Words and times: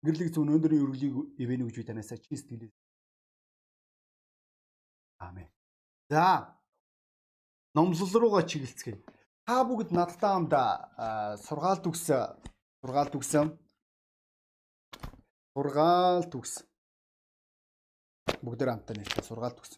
Гэрэлэг 0.00 0.32
зөв 0.32 0.48
өнөөдрийн 0.48 0.80
өргөлийг 0.80 1.14
ивэнэ 1.36 1.64
гэж 1.68 1.76
би 1.76 1.84
танаас 1.84 2.08
чи 2.08 2.36
сэтгэлээ. 2.36 2.72
Аамен. 5.20 5.48
За. 6.08 6.56
Номлол 7.76 8.08
руугаа 8.16 8.48
чиглэлцгээе. 8.48 8.96
Та 9.44 9.60
бүгд 9.68 9.92
надтай 9.92 10.32
хамт 10.32 10.56
сургаалт 11.44 11.84
үгс 11.84 12.08
сургаалт 12.80 13.12
үгсэн. 13.12 13.52
Сургаалт 15.52 16.32
үгс. 16.32 16.64
Бүгдээр 18.40 18.72
хамтаа 18.72 18.96
нэртэй 18.96 19.24
сургаалт 19.28 19.60
үгс. 19.60 19.76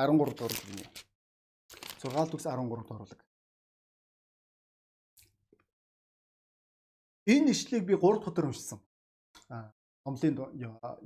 13 0.00 0.32
дугаар 0.32 0.54
гинэ. 0.64 0.88
Сургаалт 2.00 2.32
үгс 2.32 2.48
13 2.48 2.88
дугаар. 2.88 3.20
Энэ 7.28 7.52
ишлэгийг 7.52 7.84
би 7.84 7.94
3 8.00 8.16
дахь 8.16 8.32
өдөр 8.32 8.48
уншсан 8.48 8.80
номлын 10.04 10.34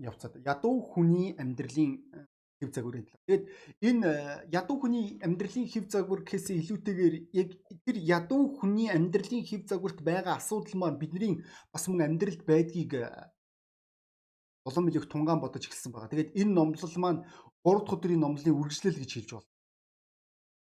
явцад 0.01 0.37
ядуу 0.45 0.81
хүний 0.81 1.37
амьдралын 1.37 1.93
э, 2.17 2.25
хэв 2.61 2.73
загварын 2.73 3.05
талаар. 3.05 3.25
Тэгээд 3.29 3.45
энэ 3.85 4.07
э, 4.09 4.49
ядуу 4.53 4.77
хүний 4.81 5.21
амьдралын 5.21 5.69
хэв 5.69 5.85
загвар 5.93 6.25
гэхээс 6.25 6.49
илүүтэйгээр 6.57 7.15
яг 7.37 7.51
тэр 7.85 7.97
ядуу 8.01 8.57
хүний 8.57 8.89
амьдралын 8.89 9.45
хэв 9.45 9.69
загварт 9.69 10.01
байгаа 10.01 10.41
асуудал 10.41 10.81
маань 10.81 11.01
бидний 11.01 11.45
бас 11.73 11.85
мөн 11.89 12.09
амьдралд 12.09 12.43
байдгийг 12.49 12.93
э, 12.97 13.05
улам 14.65 14.89
их 14.89 15.09
тунгаан 15.09 15.41
бодож 15.45 15.69
эхэлсэн 15.69 15.93
байгаа. 15.93 16.09
Тэгээд 16.09 16.33
энэ 16.41 16.53
номлол 16.57 16.97
маань 16.97 17.21
3 17.69 17.85
дахь 17.85 17.95
өдрийн 18.01 18.21
номлын 18.25 18.57
үргэлжлэл 18.57 18.97
гэж 18.97 19.11
хэлж 19.13 19.31
байна. 19.37 19.53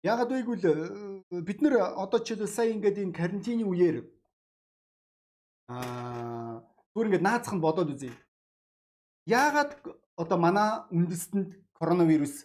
Яагаад 0.02 0.30
вэ 0.32 0.42
гэвэл 0.42 1.44
бид 1.46 1.58
нэр 1.60 1.74
одоо 2.00 2.18
жишээлбэл 2.18 2.56
сая 2.56 2.72
ингээд 2.72 2.96
энэ 2.98 3.14
карантины 3.14 3.62
үеэр 3.68 3.96
аа 5.70 6.51
Зүгээр 6.92 7.08
ингээд 7.08 7.26
наацхан 7.26 7.60
бодоод 7.60 7.92
үзье. 7.96 8.12
Яагаад 9.24 9.80
одоо 10.16 10.38
манай 10.38 10.84
үндэстэнд 10.92 11.56
коронавирус 11.72 12.44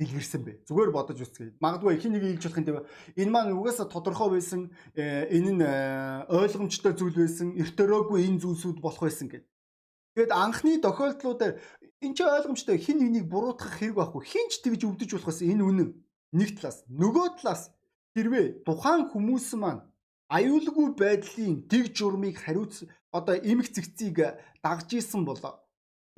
дэлгэрсэн 0.00 0.42
бэ? 0.44 0.52
Зүгээр 0.68 0.90
бодож 0.92 1.24
үзье. 1.24 1.56
Магадгүй 1.60 1.96
хин 2.00 2.16
нэг 2.16 2.40
хэлж 2.40 2.44
болох 2.48 2.60
юм 2.60 2.64
тийм. 2.64 2.78
Энэ 3.16 3.32
маань 3.32 3.56
угаасаа 3.56 3.88
тодорхой 3.88 4.36
байсан, 4.36 4.72
э, 4.96 5.28
энэ 5.32 5.52
нь 5.56 5.64
э, 5.64 6.24
ойлгомжтой 6.28 6.96
зүйл 6.96 7.16
байсан, 7.16 7.56
эртөрөөгүй 7.56 8.28
энэ 8.28 8.40
зүйлсүүд 8.40 8.80
болох 8.80 9.04
байсан 9.04 9.28
гэдэг. 9.28 9.48
Тэгэд 10.16 10.32
анхны 10.32 10.80
тохиолдлуудаар 10.80 11.60
энэ 12.00 12.14
ч 12.16 12.18
ойлгомжтой 12.24 12.76
хин 12.80 12.98
нэгнийг 13.00 13.28
буруутгах 13.28 13.76
хэрэг 13.76 13.96
байхгүй. 14.00 14.24
Хинч 14.24 14.64
тэгж 14.64 14.88
өвдөж 14.88 15.10
болохоос 15.20 15.40
энэ 15.44 15.64
үнэн. 15.64 15.90
Нэг 16.32 16.56
талаас, 16.56 16.84
нөгөө 16.88 17.40
талаас 17.40 17.70
хэрвээ 18.16 18.64
тухайн 18.64 19.06
хүмүүс 19.06 19.54
маань 19.60 19.84
аюулгүй 20.36 20.88
байдлын 21.00 21.54
дэг 21.70 21.84
журмыг 21.96 22.36
хариуц 22.44 22.74
одоо 23.18 23.36
эмх 23.50 23.68
цэгцийг 23.74 24.16
дагж 24.62 24.88
исэн 24.98 25.22
болоо. 25.28 25.54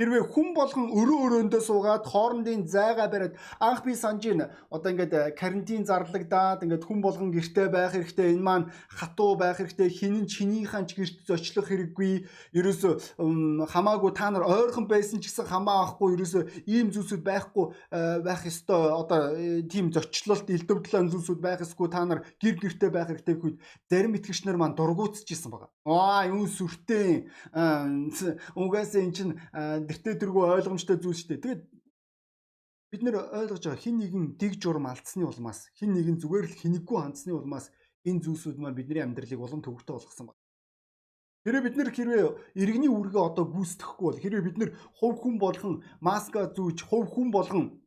Хэрвээ 0.02 0.34
хүн 0.34 0.50
болгон 0.50 0.90
өрөө 0.98 1.46
өрөөндөө 1.46 1.62
суугаад 1.62 2.10
хоорондын 2.10 2.66
зайгаа 2.66 3.06
бариад 3.06 3.38
анх 3.62 3.86
би 3.86 3.94
санаж 3.94 4.26
байна. 4.26 4.50
Одоо 4.66 4.90
ингээд 4.90 5.14
э, 5.14 5.30
карантин 5.38 5.86
зарлагдаад 5.86 6.66
ингээд 6.66 6.82
хүн 6.82 6.98
болгон 6.98 7.30
гэртээ 7.30 7.70
байх 7.70 7.94
хэрэгтэй. 7.94 8.34
Энэ 8.34 8.42
маань 8.42 8.66
хатуу 8.90 9.38
байх 9.38 9.62
хэрэгтэй. 9.62 9.86
Хинэн 9.94 10.26
чинийхэн 10.26 10.90
ч 10.90 10.98
гэрт 10.98 11.22
зочлох 11.22 11.70
хэрэггүй. 11.70 12.26
Ерөөсө 12.50 12.98
хамаагүй 13.70 14.10
та 14.10 14.34
нар 14.34 14.42
ойрхон 14.42 14.90
байсан 14.90 15.22
ч 15.22 15.30
гэсэн 15.30 15.46
хамаа 15.46 15.86
авахгүй. 15.94 16.18
Ерөөсө 16.18 16.66
ийм 16.66 16.90
зүйлсүүд 16.90 17.22
байхгүй 17.22 17.70
э, 17.94 18.26
байх 18.26 18.42
ёстой. 18.42 18.90
Одоо 18.90 19.38
э, 19.38 19.62
тийм 19.70 19.94
зочлолт 19.94 20.50
элдвдлэн 20.50 21.14
зүйлсүүд 21.14 21.38
байх 21.38 21.62
ёсгүй. 21.62 21.86
Та 21.86 22.02
нар 22.02 22.26
гэр 22.42 22.58
гэртээ 22.58 22.90
байх 22.90 23.06
хэрэгтэй 23.06 23.38
гэхэд 23.38 23.62
зарим 23.86 24.18
итгэгчнэр 24.18 24.58
маань 24.58 24.74
дургуутчихсан 24.74 25.54
байгаа. 25.54 25.70
Аа 25.86 26.26
юу 26.26 26.50
сүртэй. 26.50 27.30
Угаасаа 28.58 29.02
эн 29.06 29.14
чин 29.14 29.38
нэртэй 29.92 30.16
тэргүй 30.16 30.44
ойлгомжтой 30.56 30.96
зүйл 30.96 31.18
шүү 31.20 31.28
дээ. 31.36 31.44
Тэгээд 31.44 31.62
бид 32.92 33.02
нэр 33.04 33.16
ойлгож 33.20 33.64
байгаа 33.68 33.84
хин 33.84 33.96
нэгэн 34.00 34.24
дэг 34.40 34.56
журам 34.56 34.88
алдсны 34.88 35.28
улмаас 35.28 35.68
хин 35.76 35.92
нэгэн 35.92 36.16
зүгээр 36.16 36.46
л 36.48 36.58
хинэггүй 36.60 36.98
хандсны 37.00 37.32
улмаас 37.36 37.68
энэ 38.08 38.24
зүйлсүүд 38.24 38.56
маань 38.56 38.76
бидний 38.76 39.04
амьдралыг 39.04 39.40
улам 39.40 39.60
төвөгтэй 39.60 39.94
болгосон 39.96 40.26
байна. 40.32 40.40
Хэрвээ 41.44 41.64
бид 41.66 41.76
нэр 41.76 41.90
хэрвээ 41.92 42.24
иргэний 42.60 42.90
үүргээ 42.92 43.22
одоо 43.22 43.44
гүйцэтгэхгүй 43.48 44.06
бол 44.06 44.20
хэрвээ 44.22 44.46
бид 44.46 44.58
нэр 44.58 44.70
хувь 44.98 45.18
хүн 45.20 45.36
болгон 45.42 45.74
маска 46.04 46.52
зүүж 46.54 46.78
хувь 46.86 47.08
хүн 47.10 47.28
болгон 47.34 47.82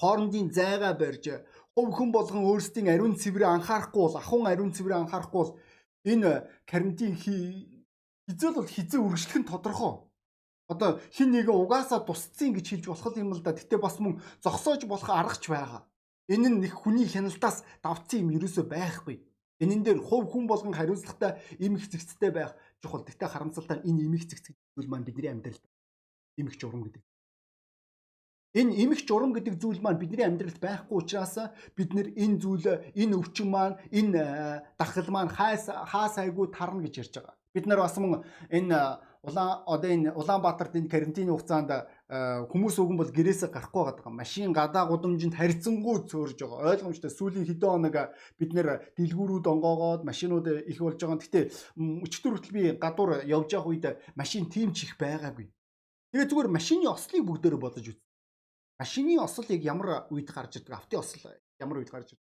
хоорондын 0.00 0.50
зайгаа 0.50 0.94
барьж 0.98 1.44
хувь 1.76 1.92
хүн 1.94 2.10
болгон 2.10 2.42
өөрсдийн 2.48 2.90
ариун 2.90 3.14
цэврээ 3.14 3.50
анхаарахгүй 3.54 4.02
бол 4.02 4.16
ахын 4.18 4.46
ариун 4.50 4.72
цэврээ 4.74 4.98
анхаарахгүй 4.98 5.38
бол 5.42 5.52
энэ 6.10 6.30
карантин 6.66 7.14
хизэл 7.14 8.56
бол 8.58 8.66
хизээ 8.66 8.98
үргэлжлэх 8.98 9.38
нь 9.42 9.50
тодорхой 9.50 10.07
одоо 10.68 11.00
хин 11.10 11.32
нэг 11.32 11.48
угаасаа 11.48 12.04
тусцсан 12.04 12.52
гэж 12.52 12.66
хэлж 12.68 12.86
болох 12.92 13.16
юм 13.16 13.32
л 13.32 13.40
да. 13.40 13.56
Гэтэ 13.56 13.80
бас 13.80 13.96
мөн 13.98 14.20
зогсоож 14.44 14.84
болох 14.84 15.08
аргач 15.08 15.48
байгаа. 15.48 15.88
Энэ 16.28 16.48
нь 16.52 16.60
нэг 16.60 16.76
хүний 16.76 17.08
хяналтаас 17.08 17.64
давцсан 17.80 18.28
юм 18.28 18.36
ерөөсөө 18.36 18.68
байхгүй. 18.68 19.24
Энэн 19.64 19.82
дээр 19.82 19.98
хувь 20.04 20.28
хүн 20.28 20.46
болгон 20.46 20.76
хариуцлагатай 20.76 21.40
эмх 21.58 21.88
зэгцтэй 21.88 22.30
байх 22.30 22.52
чухал. 22.84 23.02
Гэтэ 23.02 23.26
харамсалтай 23.26 23.80
энэ 23.82 24.04
эмх 24.06 24.28
зэгц 24.28 24.52
зүйл 24.76 24.88
маань 24.92 25.08
бидний 25.08 25.32
амьдралд 25.32 25.64
эмх 26.36 26.54
журам 26.60 26.84
гэдэг. 26.84 27.02
Энэ 28.60 28.76
эмх 28.84 29.00
журам 29.08 29.32
гэдэг 29.32 29.56
зүйл 29.56 29.80
маань 29.80 29.98
бидний 29.98 30.28
амьдралд 30.28 30.60
байхгүй 30.60 30.96
учраас 31.00 31.36
бид 31.76 31.96
нэр 31.96 32.12
энэ 32.12 32.36
зүйл 32.38 32.66
энэ 32.92 33.16
өвчин 33.16 33.48
маань 33.48 33.80
энэ 33.88 34.20
э, 34.20 34.60
дархал 34.78 35.10
маань 35.10 35.32
хаас 35.32 36.14
айгуу 36.20 36.52
тарна 36.52 36.84
гэж 36.84 36.94
ярьж 37.02 37.14
байгаа. 37.16 37.34
Бид 37.56 37.66
нар 37.66 37.80
бас 37.82 37.96
мөн 37.96 38.22
энэ 38.52 38.78
улаан 39.22 39.62
одоо 39.66 39.90
энэ 39.90 40.14
Улаанбаатарт 40.14 40.78
энэ 40.78 40.88
карантины 40.88 41.34
хугацаанд 41.34 41.70
хүмүүс 42.50 42.76
өгөн 42.78 42.98
бол 42.98 43.10
гэрээсээ 43.10 43.50
гарахгүй 43.50 43.82
байгаа. 43.90 44.14
Машин 44.14 44.54
гадаа 44.54 44.86
гудамжинд 44.86 45.34
харьцангуй 45.34 46.06
цөөрж 46.06 46.38
байгаа. 46.38 46.70
Ойлгомжтой 46.78 47.10
сүүлийн 47.10 47.46
хэдэн 47.46 47.70
хоног 47.70 47.96
бид 48.38 48.50
нэр 48.54 48.68
дэлгүүрүүд 48.94 49.46
онгоогоод 49.50 50.02
машинууд 50.06 50.46
их 50.70 50.78
болж 50.78 51.02
байгаа. 51.02 51.18
Гэтэ 51.18 51.40
өчтөр 51.76 52.32
хүртэл 52.38 52.54
би 52.54 52.62
гадуур 52.78 53.26
явж 53.26 53.48
явах 53.58 53.70
үед 53.74 53.84
машин 54.14 54.46
тийм 54.46 54.70
ч 54.70 54.86
их 54.86 54.94
байгаагүй. 55.02 55.50
Тэгээ 56.14 56.30
зүгээр 56.30 56.48
машины 56.48 56.86
ослыг 56.86 57.26
бүгдээрээ 57.26 57.60
бодож 57.60 57.86
үз. 57.90 57.98
Машины 58.78 59.18
осол 59.18 59.44
яг 59.50 59.62
ямар 59.66 60.06
үед 60.14 60.30
гарч 60.30 60.62
ирдэг? 60.62 60.78
Автын 60.78 61.02
осол 61.02 61.34
ямар 61.58 61.82
үед 61.82 61.90
гарч 61.90 62.14
ирдэг? 62.14 62.28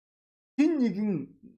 Хин 0.59 0.71
нэгэн 0.77 1.11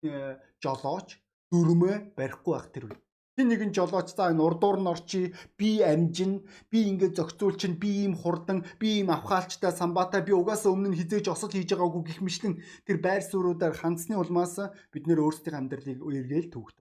э, 0.06 0.38
жолооч 0.62 1.18
дөрмөө 1.52 2.16
барихгүй 2.16 2.54
байх 2.54 2.70
тэр 2.72 2.86
үед 2.88 3.05
Хин 3.36 3.52
нэгэн 3.52 3.76
жолооч 3.76 4.16
за 4.16 4.32
энэ 4.32 4.40
урдуур 4.40 4.80
нь 4.80 4.88
орчи 4.88 5.36
би 5.60 5.84
амжин. 5.84 6.48
Би 6.72 6.88
ингээд 6.88 7.20
зохицуулчин 7.20 7.76
би 7.76 8.08
ийм 8.08 8.16
хурдан 8.16 8.64
би 8.80 9.04
ийм 9.04 9.12
авхаалчтай 9.12 9.76
самбаатай. 9.76 10.24
Би 10.24 10.32
угаасаа 10.32 10.72
өмнө 10.72 10.96
нь 10.96 11.00
хизээж 11.00 11.28
осол 11.28 11.52
хийж 11.52 11.76
байгаагүй 11.76 12.04
гих 12.08 12.20
мэтлэн 12.24 12.64
тэр 12.88 12.98
байр 13.04 13.24
суурьудаар 13.28 13.76
хандсны 13.76 14.16
улмаас 14.16 14.56
бид 14.88 15.04
нэр 15.04 15.20
өөрсдийн 15.20 15.60
амьдралыг 15.60 16.00
эргээл 16.00 16.48
төвөгт. 16.56 16.78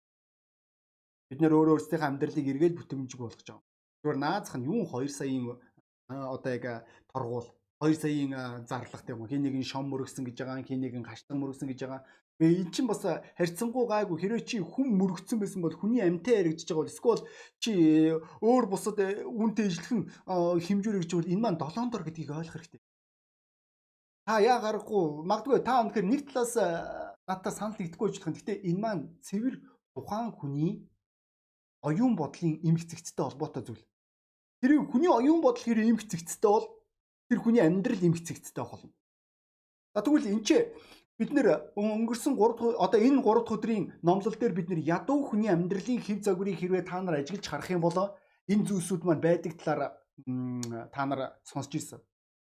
Бид 1.29 1.39
нэр 1.41 1.53
өөрөө 1.53 1.73
өөрсдийн 1.77 2.07
амьдралыг 2.09 2.47
эргээл 2.49 2.79
бүтэмжиг 2.81 3.21
болгож 3.21 3.45
байгаа. 3.45 3.61
Зүгээр 4.01 4.17
наазах 4.17 4.57
нь 4.57 4.65
юун 4.65 4.89
2 4.89 5.05
саяын 5.05 5.53
одоо 6.09 6.49
яг 6.49 6.65
торгуул 7.13 7.45
2 7.77 7.93
саяын 7.93 8.65
зарлах 8.65 9.05
тийм 9.05 9.21
үү 9.21 9.29
хин 9.37 9.45
нэгэн 9.45 9.69
шом 9.69 9.85
мөрөгсөн 9.93 10.25
гэж 10.25 10.41
байгаа 10.41 10.65
хин 10.65 10.81
нэгэн 10.81 11.05
хаштан 11.05 11.37
мөрөгсөн 11.37 11.69
гэж 11.69 11.79
байгаа 11.85 12.01
Эн 12.39 12.71
чинь 12.71 12.87
бас 12.87 13.03
харьцангуй 13.03 13.83
гайгүй 13.83 14.15
хэрвээ 14.15 14.47
чи 14.47 14.57
хүн 14.63 14.95
мөрөгцсөн 14.95 15.43
байсан 15.43 15.59
бол 15.59 15.75
хүний 15.75 15.99
амьтаа 15.99 16.39
яригдчихэж 16.39 16.71
байгаа 16.71 16.87
бол 16.87 16.95
эсвэл 16.95 17.23
чи 17.59 17.71
өөр 18.39 18.65
бусад 18.71 18.95
үнтэй 19.27 19.67
ижлэхэн 19.67 20.07
хэмжүүр 20.23 21.03
гэж 21.03 21.11
бол 21.19 21.27
энэ 21.27 21.43
маань 21.43 21.59
7 21.59 21.91
дор 21.91 22.07
гэдгийг 22.07 22.31
ойлгох 22.31 22.55
хэрэгтэй. 22.55 22.79
Та 24.23 24.39
яа 24.39 24.63
гарахгүй 24.63 25.27
магадгүй 25.27 25.59
та 25.67 25.83
өнөхөр 25.83 26.05
нэг 26.07 26.31
талаас 26.31 26.55
надад 27.27 27.53
санал 27.59 27.75
нэгдэхгүй 27.75 28.07
болох. 28.07 28.23
Гэтэ 28.23 28.63
энэ 28.71 28.79
маань 28.79 29.03
цэвэр 29.19 29.59
тухайн 29.91 30.31
хүний 30.31 30.87
оюун 31.83 32.15
бодлын 32.15 32.63
эмх 32.63 32.87
зэгцтэй 32.87 33.25
холбоотой 33.25 33.67
зүйл. 33.67 33.83
Тэр 34.63 34.79
хүний 34.87 35.11
оюун 35.11 35.43
бодол 35.43 35.59
хэрэг 35.59 35.91
эмх 35.91 36.07
зэгцтэй 36.07 36.51
бол 36.51 36.71
тэр 37.27 37.39
хүний 37.43 37.63
амьдрал 37.67 37.99
эмх 37.99 38.23
зэгцтэй 38.23 38.63
болно. 38.63 38.95
За 39.91 39.99
тэгвэл 40.07 40.31
энэ 40.31 40.43
ч 40.47 40.49
бид 41.19 41.35
нэр 41.35 41.75
өнгөрсөн 41.75 42.39
3 42.39 42.79
одоо 42.79 42.99
энэ 42.99 43.19
3 43.19 43.43
дахь 43.43 43.55
өдрийн 43.59 43.85
номлол 44.07 44.35
дээр 44.39 44.53
бид 44.55 44.71
нэр 44.71 44.79
ядуу 44.79 45.27
хүний 45.27 45.51
амьдралын 45.51 45.99
хэв 45.99 46.23
загварыг 46.23 46.55
хэрвээ 46.55 46.87
та 46.87 47.03
нар 47.03 47.19
ажиглаж 47.19 47.43
харах 47.43 47.69
юм 47.75 47.83
бол 47.83 48.15
энэ 48.47 48.63
зүйлсүүд 48.63 49.03
маань 49.03 49.19
байдаг 49.19 49.59
талаар 49.59 49.99
та 50.95 51.01
нар 51.03 51.35
сонсч 51.43 51.75
ирсэн. 51.75 51.99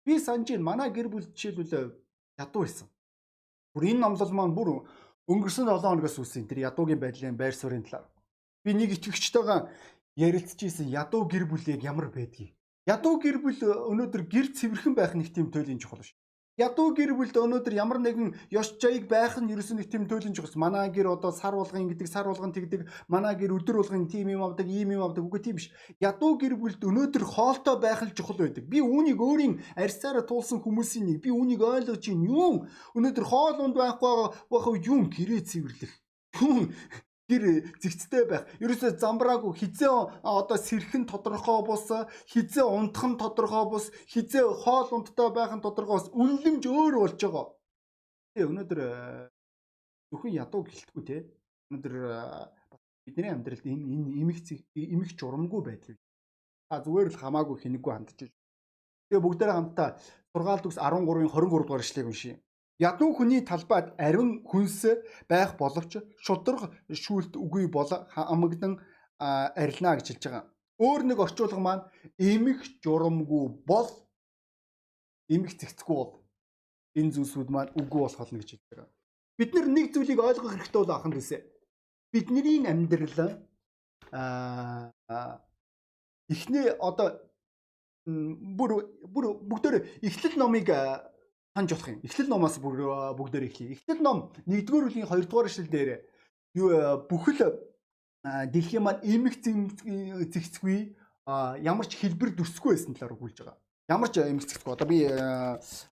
Би 0.06 0.22
санаж 0.22 0.46
байна 0.54 0.62
манай 0.62 0.88
гэр 0.94 1.10
бүл 1.10 1.26
жишээлбэл 1.34 1.90
ядуу 2.38 2.62
байсан. 2.62 2.86
Бүр 3.74 3.84
энэ 3.90 3.98
номлол 3.98 4.30
маань 4.30 4.54
бүр 4.54 4.86
өнгөрсөн 5.26 5.66
7 5.66 5.82
хоногоос 5.82 6.22
үсэн 6.22 6.46
тэр 6.46 6.70
ядуугийн 6.70 7.02
байдлын 7.02 7.34
байр 7.34 7.58
суурийн 7.58 7.82
талаар. 7.82 8.06
Би 8.62 8.78
нэг 8.78 8.94
итгэгчтэйгээ 8.94 9.58
ярилцж 10.22 10.60
ирсэн 10.62 10.86
ядуу 10.86 11.26
гэр 11.26 11.50
бүл 11.50 11.66
яг 11.66 11.82
ямар 11.82 12.14
байдгийг. 12.14 12.54
Ядуу 12.86 13.18
гэр 13.18 13.42
бүл 13.42 13.58
өнөөдөр 13.90 14.22
гэр 14.30 14.46
цэвэрхэн 14.54 14.94
байх 14.94 15.18
нэг 15.18 15.34
тийм 15.34 15.50
туйлын 15.50 15.82
чухал 15.82 16.06
ш. 16.06 16.14
Ядуу 16.60 16.92
гэр 16.92 17.16
бүлд 17.16 17.32
өнөөдөр 17.32 17.72
ямар 17.80 17.96
нэгэн 17.96 18.36
ёс 18.52 18.76
жаяг 18.76 19.08
байх 19.08 19.40
нь 19.40 19.48
нэг 19.48 19.88
тийм 19.88 20.04
төлөж 20.04 20.36
байгаа. 20.36 20.60
Манай 20.60 20.92
гэр 20.92 21.16
одоо 21.16 21.32
сар 21.32 21.56
болгон 21.56 21.88
гэдэг 21.88 22.04
сар 22.04 22.28
болгон 22.28 22.52
тэгдэг. 22.52 22.92
Манай 23.08 23.40
гэр 23.40 23.56
өдөр 23.56 23.80
болгон 23.80 24.04
тийм 24.04 24.28
юм 24.28 24.44
авдаг, 24.44 24.68
ийм 24.68 24.92
юм 24.92 25.00
авдаг. 25.00 25.24
Үгүй 25.24 25.40
тийм 25.40 25.56
биш. 25.56 25.72
Ядуу 25.96 26.36
гэр 26.36 26.60
бүлд 26.60 26.84
өнөөдөр 26.84 27.24
хоолтой 27.24 27.80
байх 27.80 28.04
л 28.04 28.12
чухал 28.12 28.36
байдаг. 28.36 28.68
Би 28.68 28.84
үүнийг 28.84 29.16
өөрийн 29.16 29.64
арьсаараа 29.80 30.28
туулсан 30.28 30.60
хүмүүсийн 30.60 31.08
нэг. 31.08 31.24
Би 31.24 31.32
үүнийг 31.32 31.64
ойлгож 31.64 32.04
байна. 32.04 32.28
Юу? 32.28 32.68
Өнөөдөр 33.00 33.24
хоол 33.24 33.56
унд 33.56 33.76
байхгүй 33.80 34.12
байгаа 34.52 34.76
юм 34.76 35.08
гэрээ 35.08 35.40
цэвэрлэх. 35.48 35.92
Юу? 36.44 36.68
Гэр 37.32 37.44
зэгцтэй 37.80 38.24
байх. 38.28 38.44
Ерөөсөө 38.60 39.00
замбраагүй 39.00 39.52
хизээ 39.56 40.20
одоо 40.20 40.58
сэрхэн 40.60 41.08
тодорхой 41.08 41.64
бус, 41.64 41.88
хизээ 42.28 42.68
унтах 42.68 43.08
нь 43.08 43.16
тодорхой 43.16 43.64
бус, 43.72 43.88
хизээ 44.12 44.44
хоол 44.60 44.88
унттай 45.00 45.28
байх 45.32 45.52
нь 45.56 45.64
тодорхой 45.64 45.96
бус. 45.96 46.12
Үнлэмж 46.12 46.62
өөр 46.68 46.94
болж 47.00 47.16
байгаа. 47.16 47.46
Тэгээ 48.36 48.48
өнөөдөр 48.52 48.80
зөвхөн 50.12 50.36
ядуу 50.36 50.62
гэлтгүй 50.68 51.02
те. 51.08 51.16
Өнөөдөр 51.72 51.94
бидний 53.08 53.32
амьдралд 53.32 53.64
энэ 53.64 53.84
энэ 53.96 54.08
имих 54.20 54.38
имих 54.76 55.10
журамгүй 55.16 55.60
байдал. 55.64 55.96
А 56.68 56.84
зүгээр 56.84 57.08
л 57.10 57.20
хамаагүй 57.20 57.56
хинэггүй 57.58 57.92
байна. 57.92 58.06
Тэгээ 58.12 59.24
бүгдээрээ 59.24 59.56
хамтдаа 59.56 59.88
сургаалт 60.32 60.68
үс 60.68 60.78
13-ын 60.78 61.28
23 61.28 61.66
дугаар 61.66 61.84
ишлэгийг 61.84 62.08
уншия. 62.08 62.36
Ядуу 62.82 63.12
хүний 63.14 63.42
талбайд 63.46 63.92
ариун 64.06 64.42
хүнс 64.50 64.80
байх 65.30 65.54
боловч 65.60 66.00
шудраг 66.18 66.72
шүүлт 66.90 67.38
үгүй 67.38 67.68
бол 67.70 67.86
хамагдан 68.14 68.80
арилна 69.22 69.94
гэж 69.98 70.06
хэлж 70.10 70.24
байгаа. 70.26 70.44
Өөр 70.82 71.02
нэг 71.06 71.18
орчуулга 71.22 71.60
маань 71.62 71.86
эмх 72.18 72.66
журамгүй 72.82 73.44
бол 73.70 73.90
эмх 75.30 75.54
зэгцгүй 75.60 75.94
бол 75.94 76.12
энэ 76.98 77.14
зүйлсүүд 77.14 77.48
маань 77.54 77.74
үгүй 77.78 78.00
болох 78.02 78.18
болно 78.18 78.42
гэж 78.42 78.50
хэлж 78.50 78.66
байгаа. 78.70 78.90
Бид 79.38 79.54
нэг 79.54 79.86
зүйлийг 79.94 80.18
ойлгох 80.18 80.52
хэрэгтэй 80.52 80.80
бол 80.82 80.96
ахын 80.96 81.14
төсөө. 81.14 81.40
Бидний 82.12 82.66
амьдрал 82.66 83.46
аа 84.12 85.40
эхний 86.28 86.68
одоо 86.80 87.08
бүр 88.04 88.70
бүр 89.06 89.24
бүгдээр 89.48 89.76
эхлэл 90.02 90.36
номыг 90.38 90.68
ханж 91.54 91.70
болох 91.72 91.88
юм. 91.88 92.00
Эхлэл 92.02 92.28
номоос 92.28 92.58
бүгдээр 92.58 93.44
эхлэе. 93.48 93.72
Эхлэл 93.76 94.00
ном 94.00 94.32
1-р 94.46 94.84
бүлгийн 94.88 95.08
2-р 95.08 95.46
эшлэл 95.46 95.68
дээр 95.68 96.00
юу 96.56 96.70
бүхэл 97.08 97.60
дэлхийн 98.24 98.82
маань 98.82 99.02
эмх 99.02 99.36
зэгцгүй 99.42 100.96
ямар 101.26 101.86
ч 101.86 101.96
хэлбэр 102.00 102.30
дүрсгүй 102.34 102.74
байсан 102.74 102.94
талаар 102.94 103.16
өгүүлж 103.18 103.38
байгаа. 103.42 103.58
Ямар 103.88 104.08
ч 104.08 104.18
эмх 104.22 104.46
зэгцгүй. 104.46 104.72
Одоо 104.72 104.88
би 104.88 105.08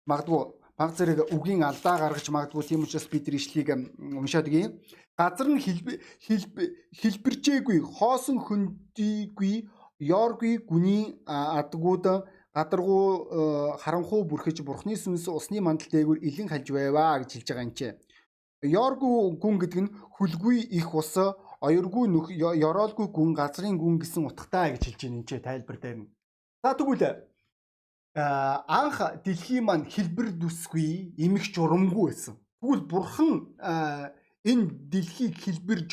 магадгүй 0.07 0.41
баг 0.81 0.97
зэрэг 0.97 1.29
үгийн 1.37 1.63
алдаа 1.67 2.01
гаргаж 2.01 2.31
магадгүй 2.33 2.65
тийм 2.65 2.89
учраас 2.89 3.05
бид 3.11 3.29
нар 3.29 3.37
ишлийг 3.37 3.69
уншаад 4.01 4.49
өгье. 4.49 4.81
Газар 5.19 5.49
нь 5.53 5.61
хэлбэрчээгүй, 5.61 7.85
хоосон 7.85 8.41
хөндийгүй, 8.41 9.69
ёргүй 10.01 10.65
гүний 10.65 11.21
адгууд 11.29 12.25
гадаргуу 12.55 13.07
э, 13.31 13.79
харанхуу 13.79 14.25
бүрхэж 14.27 14.63
бурхны 14.67 14.99
сүнс 14.99 15.31
усны 15.31 15.63
мандал 15.63 15.87
дээгүүр 15.87 16.19
илэн 16.19 16.49
хальж 16.51 16.67
байваа 16.75 17.23
гэж 17.23 17.31
хэлж 17.39 17.49
байгаа 17.51 17.67
юм 17.67 17.75
чи. 17.79 17.95
Йоргу 18.67 19.39
гүн 19.39 19.57
гэдэг 19.63 19.81
нь 19.87 19.93
хүлгүй 20.19 20.59
их 20.75 20.91
ус, 20.95 21.15
оёргүй 21.63 22.11
нөх 22.11 22.27
ёроолгүй 22.35 23.07
гүн 23.15 23.33
газрын 23.39 23.79
гүн 23.79 24.03
гэсэн 24.03 24.27
утгатай 24.27 24.75
гэж 24.75 24.83
хэлж 24.83 25.01
байна 25.07 25.17
юм 25.23 25.25
чи 25.31 25.39
тайлбар 25.39 25.79
дээр 25.79 25.99
нь. 26.03 26.11
За 26.63 26.75
тэгвэл 26.75 27.03
э, 27.07 27.15
анх 28.19 28.99
дэлхийн 29.23 29.65
маань 29.65 29.87
хэлбэр 29.87 30.35
дүсгүй, 30.35 31.15
эмх 31.23 31.47
журамгүй 31.55 32.11
байсан. 32.11 32.35
Тэгвэл 32.59 32.83
бурхан 32.91 33.55
э, 33.63 34.11
энэ 34.43 34.91
дэлхийг 34.91 35.39
хэлбэр 35.39 35.87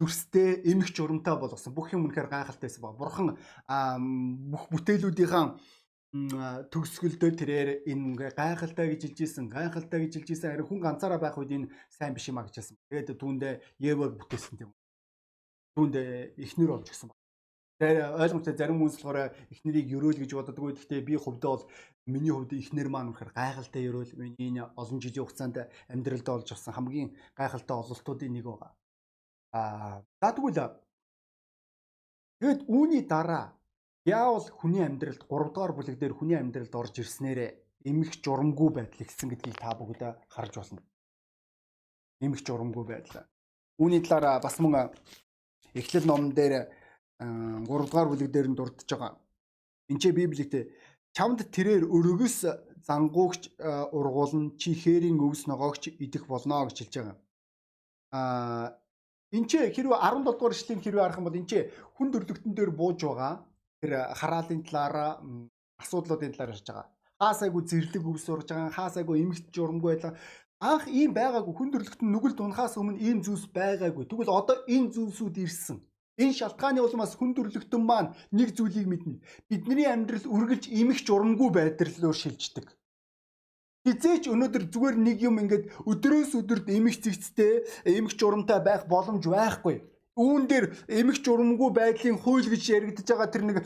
дүрстэй 0.00 0.64
эмх 0.64 0.90
журамтай 0.96 1.36
болгосон. 1.36 1.74
Бүх 1.74 1.92
юм 1.92 2.08
үнэхээр 2.08 2.30
гайхалтайсэн 2.30 2.82
ба. 2.82 2.96
Бурхан 2.96 3.36
бүх 4.50 4.70
бүтээлүүдийн 4.70 5.30
төгсгөлдөө 6.10 7.30
тэрээр 7.38 7.68
энэ 7.86 8.34
гайхалтай 8.34 8.86
гэж 8.90 9.14
хэлжсэн 9.14 9.46
гайхалтай 9.46 9.98
гэж 10.02 10.12
хэлжсэн 10.18 10.50
харин 10.50 10.66
хүн 10.66 10.82
ганцаараа 10.82 11.22
байх 11.22 11.38
үед 11.38 11.54
энэ 11.54 11.70
сайн 11.86 12.18
биш 12.18 12.26
юм 12.26 12.42
а 12.42 12.46
гэж 12.50 12.58
хэлсэн. 12.58 12.76
Тэгээд 12.90 13.14
түүндээ 13.14 13.54
Евог 13.78 14.18
бүтээсэн 14.18 14.58
тийм. 14.58 14.74
Түүндээ 15.78 16.34
эхнэр 16.34 16.70
болж 16.74 16.90
гисэн. 16.90 17.14
Тэр 17.78 18.10
ойлгомжтой 18.18 18.58
зарим 18.58 18.82
хүмүүс 18.82 18.98
болохоор 18.98 19.30
эхнэрийг 19.54 19.86
ерөөл 19.94 20.18
гэж 20.18 20.30
боддоггүй. 20.34 20.74
Гэхдээ 20.74 21.00
би 21.06 21.14
хувьдаа 21.14 21.50
бол 21.54 21.64
миний 22.10 22.34
хувьд 22.34 22.58
эхнэр 22.58 22.90
маань 22.90 23.14
үнэхээр 23.14 23.30
гайхалтай 23.30 23.86
ерөөл 23.86 24.12
миний 24.18 24.50
энэ 24.50 24.66
олон 24.74 24.98
жилийн 24.98 25.22
хугацаанд 25.22 25.70
амьдралд 25.86 26.26
олж 26.26 26.48
авсан 26.50 26.74
хамгийн 26.74 27.14
гайхалтай 27.38 27.76
ололтуудын 27.78 28.34
нэг 28.34 28.44
байгаа. 28.50 28.74
Аа 29.54 30.02
за 30.18 30.28
тэгвэл 30.34 30.74
тэгэд 32.42 32.60
үүний 32.66 33.06
дараа 33.06 33.54
Яавал 34.08 34.48
хүний 34.48 34.80
амьдралд 34.80 35.28
3 35.28 35.52
дугаар 35.52 35.72
бүлэг 35.76 36.00
дээр 36.00 36.16
хүний 36.16 36.38
амьдралд 36.40 36.72
орж 36.72 37.04
ирснээрээ 37.04 37.50
эмх 37.84 38.16
журамгүй 38.24 38.72
байдал 38.72 39.04
ихсэн 39.04 39.28
гэдгийг 39.28 39.60
та 39.60 39.76
бүгд 39.76 40.00
харж 40.24 40.54
байна. 40.56 40.80
Эмх 42.24 42.40
журамгүй 42.40 42.84
байдал. 42.88 43.28
Үүний 43.76 44.00
талаар 44.00 44.40
бас 44.40 44.56
мөн 44.56 44.88
Эхлэл 45.76 46.08
номон 46.08 46.32
дээр 46.32 46.72
3 47.20 47.68
дугаар 47.68 48.08
бүлэг 48.08 48.32
дээр 48.32 48.48
нь 48.48 48.56
дурдж 48.56 48.88
байгаа. 48.88 49.20
Энд 49.92 50.00
чи 50.00 50.16
Библиэд 50.16 50.72
чамд 51.12 51.44
тэрээр 51.52 51.84
өргөс 51.84 52.48
зангуугч 52.88 53.52
ургуулн 53.92 54.56
чи 54.56 54.72
хээрийн 54.80 55.20
өвс 55.20 55.44
ногоогч 55.44 55.92
идэх 56.00 56.24
болно 56.24 56.64
гэж 56.64 56.88
хэлж 56.88 56.94
байгаа. 56.96 57.16
Аа 58.16 58.66
энэ 59.36 59.44
чи 59.44 59.58
хэрвээ 59.60 60.00
17 60.00 60.24
дугаар 60.24 60.56
эшлэлийн 60.56 60.80
хэрвээ 60.80 61.04
харах 61.04 61.20
юм 61.20 61.28
бол 61.28 61.40
энэ 61.40 61.50
чи 61.52 61.58
хүн 62.00 62.08
төрлөختөн 62.10 62.52
дээр 62.56 62.72
бууж 62.72 63.04
байгаа 63.04 63.44
тэр 63.80 64.12
хараалын 64.14 64.62
талаараа 64.62 65.12
асуудлуудын 65.80 66.32
талаар 66.32 66.52
ярьж 66.54 66.66
байгаа. 66.68 66.86
Хаасайгу 67.20 67.60
зэрлэг 67.64 68.04
өвс 68.04 68.26
урж 68.28 68.48
байгаа, 68.52 68.70
хаасайгу 68.76 69.16
эмгэгт 69.16 69.48
журамгүй 69.56 69.96
байлаа. 69.96 70.14
Анх 70.60 70.84
ийм 70.88 71.12
байгаагүй 71.16 71.54
хүн 71.56 71.72
төрлөختн 71.72 72.08
нүгэлд 72.12 72.38
унахаас 72.44 72.76
өмнө 72.76 73.00
ийм 73.00 73.24
зүйлс 73.24 73.48
байгаагүй. 73.56 74.04
Тэгвэл 74.04 74.28
одоо 74.28 74.56
энэ 74.68 74.92
зүйлсүүд 74.92 75.36
ирсэн. 75.44 75.80
Энэ 76.20 76.36
шалтгааны 76.36 76.84
улмаас 76.84 77.16
хүн 77.16 77.32
төрлөختн 77.32 77.80
маань 77.80 78.12
нэг 78.28 78.52
зүйлийг 78.52 78.84
мэднэ. 78.84 79.24
Бидний 79.48 79.88
амьдрал 79.88 80.28
үргэлж 80.28 80.68
эмгэгч 80.68 81.06
урамгүй 81.08 81.48
байдлаар 81.48 82.16
шилждэг. 82.20 82.66
Хизээч 83.88 84.28
өнөөдөр 84.28 84.64
зүгээр 84.68 84.96
нэг 85.00 85.24
юм 85.24 85.40
ингээд 85.40 85.88
өдрөөс 85.88 86.36
өдөрт 86.36 86.68
эмгэгцэгцтэй, 86.68 87.64
эмгэгч 87.88 88.20
урамтай 88.20 88.60
байх 88.60 88.84
боломж 88.84 89.24
байхгүй 89.24 89.80
үүн 90.20 90.42
дээр 90.50 90.66
эмх 91.00 91.16
журамгүй 91.24 91.70
байдлын 91.72 92.20
хууль 92.20 92.44
гэж 92.44 92.62
яригдж 92.76 93.08
байгаа 93.08 93.28
тэр 93.32 93.44
нэг 93.48 93.58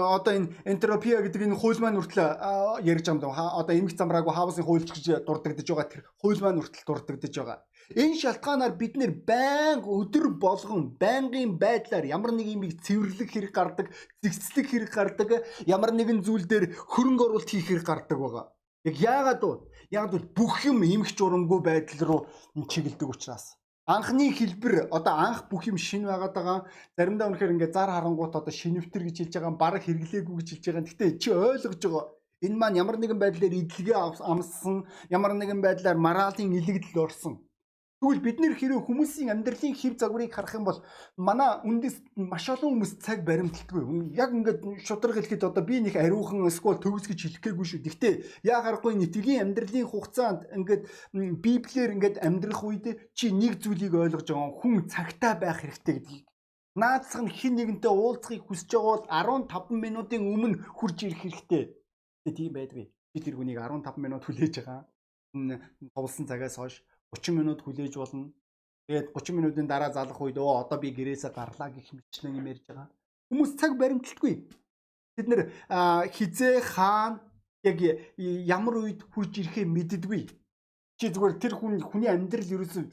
одоо 0.00 0.32
энэ 0.32 0.48
энтропия 0.64 1.20
гэдэг 1.20 1.44
энэ 1.44 1.60
хууль 1.60 1.80
маань 1.80 2.00
хүртэл 2.00 2.24
ярьж 2.88 3.04
байгаа 3.04 3.12
юм 3.12 3.20
даа. 3.20 3.60
Одоо 3.60 3.74
эмх 3.76 3.92
замраагүй 3.92 4.32
хавсын 4.32 4.64
хуульч 4.64 4.88
гэж 4.96 5.06
дурддагдж 5.28 5.68
байгаа 5.68 5.88
тэр 5.92 6.02
хууль 6.16 6.40
маань 6.40 6.60
хүртэл 6.64 6.88
дурддагдж 6.88 7.36
байгаа. 7.36 7.58
Энэ 8.00 8.16
шалтгаанаар 8.22 8.74
бид 8.80 8.94
нэр 8.96 9.12
байнга 9.28 9.90
өдөр 9.90 10.26
болгон 10.40 10.96
байнгын 10.96 11.58
байдлаар 11.60 12.06
ямар 12.08 12.32
нэг 12.32 12.46
юм 12.48 12.62
цэвэрлэх 12.70 13.28
хэрэг 13.28 13.52
гардаг, 13.52 13.86
зэгцлэх 14.22 14.66
хэрэг 14.70 14.90
гардаг, 14.94 15.28
ямар 15.66 15.92
нэгэн 15.92 16.24
зүйл 16.24 16.46
дээр 16.46 16.70
хөрөнгө 16.76 17.24
оруулалт 17.26 17.50
хийх 17.50 17.66
хэрэг 17.68 17.84
гардаг 17.84 18.18
байгаа. 18.18 18.46
Яг 18.88 18.96
яагаад 18.96 19.42
вэ? 19.42 19.54
Яг 19.90 20.08
бол 20.14 20.24
бүх 20.38 20.64
юм 20.64 20.86
эмх 20.86 21.12
журамгүй 21.18 21.60
байдал 21.60 22.00
руу 22.06 22.20
чиглэдэг 22.70 23.10
учраас 23.10 23.59
анхны 23.94 24.30
хэлбэр 24.38 24.74
одоо 24.96 25.14
анх 25.26 25.40
бүх 25.50 25.66
юм 25.70 25.78
шин 25.86 26.06
байгаад 26.06 26.34
байгаа. 26.36 26.58
Заримдаа 26.96 27.28
үнэхээр 27.28 27.54
ингээд 27.54 27.74
зар 27.74 27.90
харангуут 27.90 28.38
одоо 28.38 28.54
шинэвтер 28.60 29.02
гэж 29.04 29.16
хэлж 29.18 29.34
байгаа, 29.34 29.54
бараг 29.62 29.82
хэрэглээгүй 29.84 30.36
гэж 30.38 30.48
хэлж 30.50 30.64
байгаа. 30.66 30.86
Гэхдээ 30.86 31.10
чи 31.22 31.28
ойлгож 31.34 31.82
байгаа. 31.82 32.04
Энэ 32.46 32.56
маань 32.60 32.80
ямар 32.82 32.96
нэгэн 33.02 33.18
байдлаар 33.20 33.54
идэлгээ 33.60 33.98
амссан, 34.30 34.76
ямар 35.10 35.32
нэгэн 35.34 35.60
байдлаар 35.60 35.98
мараалын 36.06 36.56
илэгдэл 36.58 37.04
орсон. 37.04 37.34
Тэгвэл 38.00 38.24
бид 38.24 38.40
нэр 38.40 38.56
хэрэв 38.56 38.88
хүмүүсийн 38.88 39.28
амьдралын 39.28 39.76
хэв 39.76 40.00
загварыг 40.00 40.32
харах 40.32 40.56
юм 40.56 40.64
бол 40.64 40.80
манай 41.20 41.60
үндэс 41.68 42.00
маш 42.16 42.48
олон 42.48 42.80
хүмүүс 42.80 42.96
цаг 42.96 43.28
баримталтгүй. 43.28 44.16
Яг 44.16 44.32
ингээд 44.32 44.64
шудраг 44.88 45.20
хэлэхэд 45.20 45.44
одоо 45.44 45.60
би 45.60 45.84
нэг 45.84 46.00
ариухан 46.00 46.48
эсвэл 46.48 46.80
төгс 46.80 47.12
гэж 47.12 47.20
хэлэх 47.28 47.44
гээгүй 47.44 47.66
шүү. 47.68 47.84
Гэхдээ 47.84 48.14
яа 48.48 48.64
гарахгүй 48.64 48.96
нэтгэлийн 48.96 49.52
амьдралын 49.52 49.84
хугацаанд 49.84 50.48
ингээд 50.48 50.82
библиэр 51.44 51.92
ингээд 52.00 52.16
амьдрах 52.24 52.64
үед 52.64 53.12
чи 53.12 53.36
нэг 53.36 53.60
зүйлийг 53.60 53.92
ойлгож 53.92 54.32
байгаа 54.32 54.56
хүн 54.56 54.88
цагтаа 54.88 55.36
байх 55.36 55.60
хэрэгтэй 55.60 56.00
гэдгийг 56.00 56.24
наацх 56.80 57.20
нь 57.20 57.28
хин 57.28 57.60
нэгэнтэй 57.60 57.92
уулзахыг 57.92 58.48
хүсэж 58.48 58.80
байгаа 58.80 59.28
бол 59.28 59.44
15 59.44 59.76
минутын 59.76 60.22
өмнө 60.24 60.56
хурж 60.72 61.04
ирэх 61.04 61.20
хэрэгтэй. 61.20 61.64
Тэгээ 62.24 62.36
тийм 62.38 62.52
байдгүй. 62.56 62.86
Би 63.12 63.18
тэр 63.20 63.36
хүнийг 63.36 63.60
15 63.60 64.00
минут 64.00 64.24
хүлээж 64.24 64.54
байгаа. 64.64 64.88
Товлсон 65.92 66.24
цагаас 66.30 66.56
хойш 66.56 66.80
30 67.16 67.38
минут 67.38 67.62
хүлээж 67.62 67.94
болно. 67.96 68.32
Тэгээд 68.86 69.12
30 69.14 69.36
минутын 69.36 69.66
дараа 69.66 69.90
залах 69.92 70.20
үед 70.20 70.38
оо 70.38 70.62
одоо 70.62 70.78
би 70.78 70.90
гэрээсээ 70.90 71.32
гарлаа 71.34 71.70
гэх 71.70 71.90
мэтлэн 71.92 72.38
юм 72.38 72.46
ярьж 72.50 72.64
байгаа. 72.66 72.88
Хүмүүс 73.30 73.50
цаг 73.60 73.78
баримталтгүй. 73.78 74.34
Бид 75.16 75.26
нэр 75.30 75.40
хизээ 76.14 76.60
хаана 76.62 77.30
Яг 77.62 77.76
ямар 78.16 78.74
үед 78.80 79.04
хурж 79.12 79.36
ирэхээ 79.36 79.68
мэддэггүй. 79.68 80.22
Чи 80.96 81.12
зүгээр 81.12 81.34
тэр 81.36 81.52
хүн 81.60 81.76
хүний 81.84 82.08
амьдрал 82.08 82.54
ерөөсөө 82.56 82.84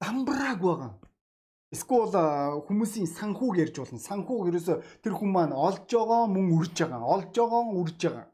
дамбрааг 0.00 0.60
байгаа. 0.64 0.92
Эсвэл 1.68 2.64
хүмүүсийн 2.64 3.04
санхүүг 3.04 3.60
ярьж 3.60 3.76
болно. 3.84 4.00
Санхүүг 4.00 4.48
ерөөсөө 4.48 4.76
тэр 5.04 5.12
хүн 5.12 5.28
маань 5.28 5.52
олж 5.52 5.84
байгаа 5.92 6.24
мөн 6.24 6.56
үрж 6.56 6.76
байгаа. 6.80 7.04
Олж 7.04 7.36
байгаа 7.36 7.62
үрж 7.68 8.00
байгаа 8.00 8.26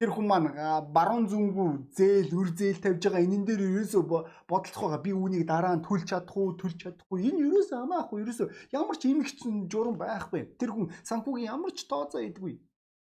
тэр 0.00 0.10
хүн 0.16 0.26
маань 0.32 0.48
баруун 0.96 1.28
зүнгүү 1.28 1.92
зээл 1.92 2.32
үр 2.32 2.48
зээл 2.56 2.80
тавьж 2.80 3.04
байгаа. 3.04 3.20
Энэн 3.20 3.44
дээр 3.44 3.68
ерөөсөө 3.68 4.02
бодолцох 4.48 4.88
байгаа. 4.88 5.04
Би 5.04 5.12
үүнийг 5.12 5.44
дараа 5.44 5.76
нь 5.76 5.84
төлж 5.84 6.08
чадах 6.08 6.36
уу 6.40 6.56
төлж 6.56 6.80
чадахгүй. 6.80 7.28
Энэ 7.28 7.44
ерөөсөө 7.44 7.78
амаахгүй 7.84 8.24
ерөөсөө 8.24 8.48
ямар 8.72 8.96
ч 8.96 9.12
имэгцэн 9.12 9.68
журам 9.68 10.00
байхгүй. 10.00 10.56
Тэр 10.56 10.72
хүн 10.72 10.88
санхүүгийн 11.04 11.52
ямар 11.52 11.76
ч 11.76 11.84
тооцоо 11.84 12.24
идэггүй 12.24 12.56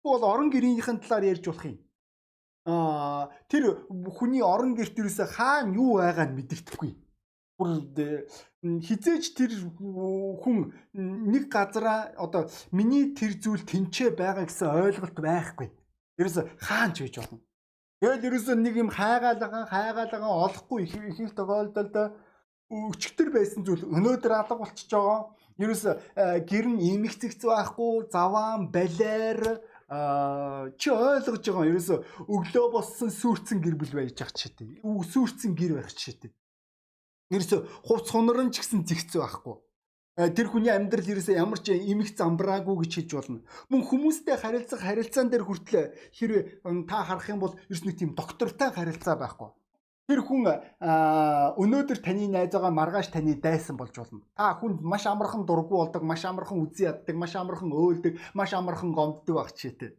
бол 0.08 0.24
орон 0.24 0.48
гэрийнхээ 0.48 1.04
талаар 1.04 1.28
ярьж 1.36 1.44
болох 1.44 1.68
юм. 1.68 1.76
А 2.64 3.28
тэр 3.52 3.84
хүний 4.16 4.40
орон 4.40 4.72
герт 4.72 4.96
ерөөсөө 4.96 5.28
хаана 5.36 5.76
юу 5.76 6.00
байгааг 6.00 6.32
мэддэхгүй 6.32 6.96
бүр 7.60 7.84
хизээч 8.64 9.24
тэр 9.36 9.52
хүн 9.76 10.72
нэг 10.96 11.44
газараа 11.52 12.16
одоо 12.16 12.48
миний 12.72 13.12
тэр 13.12 13.36
зүйл 13.36 13.64
тэнцээ 13.68 14.16
байгаа 14.16 14.48
гэсэн 14.48 14.68
ойлголт 14.80 15.16
байхгүй 15.20 15.68
Ерөөсө 16.20 16.44
хаан 16.60 16.92
ч 16.92 17.08
гэж 17.08 17.14
болно. 17.24 17.40
Тэгэл 18.00 18.26
ерөөсө 18.28 18.52
нэг 18.60 18.74
юм 18.76 18.90
хайгаалгаа 18.92 19.64
хайгаалгаа 19.68 20.32
олохгүй 20.46 20.84
их 20.84 20.94
их 20.96 21.32
тохиолдолд 21.36 21.96
өчтөр 22.70 23.28
байсан 23.34 23.64
зүйл 23.66 23.88
өнөөдөр 23.88 24.32
алга 24.36 24.56
болчихж 24.60 24.92
байгаа. 24.94 25.20
Ерөөсө 25.60 25.90
гэр 26.48 26.66
нь 26.70 26.80
имэгцэгц 26.80 27.44
байхгүй, 27.44 28.08
заваан, 28.12 28.70
балер 28.72 29.60
чи 30.80 30.88
ойлгож 30.88 31.44
байгаа 31.44 31.66
ерөөсө 31.66 31.96
өглөө 32.30 32.66
боссон 32.72 33.10
сүрцэн 33.10 33.58
гэр 33.60 33.74
бүл 33.74 33.96
байж 33.98 34.22
ах 34.22 34.32
читэй. 34.32 34.78
Сүрцэн 34.84 35.52
гэр 35.58 35.82
байх 35.82 35.90
читэй. 35.90 36.30
Ерөөсө 37.34 37.66
хувц 37.84 38.06
хунран 38.14 38.54
ч 38.54 38.62
гэсэн 38.62 38.86
зэгцүү 38.86 39.20
байхгүй. 39.20 39.56
Э, 40.20 40.28
тэр 40.28 40.52
хүний 40.52 40.68
амьдрал 40.68 41.08
ерөөсөө 41.08 41.32
ямар 41.32 41.64
ч 41.64 41.72
эмх 41.72 42.12
замбраагүй 42.12 42.84
гэж 42.84 42.92
хэлж 43.08 43.12
болно. 43.16 43.40
Мөн 43.72 43.88
хүмүүстэй 43.88 44.36
харилцах 44.36 44.84
харилцаан 44.84 45.32
дээр 45.32 45.48
хүртэл 45.48 45.96
хэрвээ 46.12 46.60
та 46.84 47.08
харах 47.08 47.24
юм 47.32 47.40
бол 47.40 47.56
ерөөс 47.72 47.84
нэг 47.88 47.96
тийм 47.96 48.12
доктортай 48.12 48.68
харилцаа 48.68 49.16
байхгүй. 49.16 49.48
Тэр 50.12 50.20
хүн 50.20 50.44
өнөөдөр 51.56 51.98
таны 52.04 52.28
найз 52.28 52.52
байгаа 52.52 52.68
маргааш 52.68 53.08
таны 53.16 53.32
дайсан 53.40 53.80
болж 53.80 53.96
болно. 53.96 54.20
Та 54.36 54.60
хүнд 54.60 54.84
маш 54.84 55.08
амархан 55.08 55.48
дургу 55.48 55.80
болдог, 55.80 56.04
маш 56.04 56.20
амархан 56.28 56.68
үзий 56.68 56.84
яддаг, 56.84 57.16
маш 57.16 57.32
амархан 57.40 57.72
өөлдөг, 57.72 58.20
маш 58.36 58.52
амархан 58.52 58.92
гомддог 58.92 59.40
баг 59.40 59.56
читэй. 59.56 59.96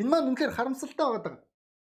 Энэ 0.00 0.08
маань 0.08 0.32
үнэхээр 0.32 0.56
харамсалтай 0.56 1.04
байдаг. 1.04 1.44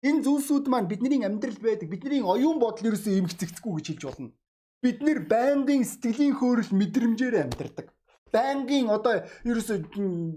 Энэ 0.04 0.20
зүйлсүүд 0.20 0.68
маань 0.68 0.90
бидний 0.90 1.24
амьдралд 1.24 1.64
байдаг. 1.64 1.88
Бидний 1.88 2.20
оюун 2.20 2.60
бодол 2.60 2.92
ерөөсөө 2.92 3.24
эмгцэгцгүй 3.24 3.72
гэж 3.80 3.86
хэлж 3.88 4.04
болно 4.04 4.36
бид 4.84 5.00
нэр 5.00 5.24
байнгын 5.24 5.80
сэтгэлийн 5.88 6.36
хөөрөл 6.36 6.76
мэдрэмжээр 6.76 7.48
амьдардаг. 7.48 7.88
Байнгын 8.28 8.92
одоо 8.92 9.24
ерөөсө 9.48 9.88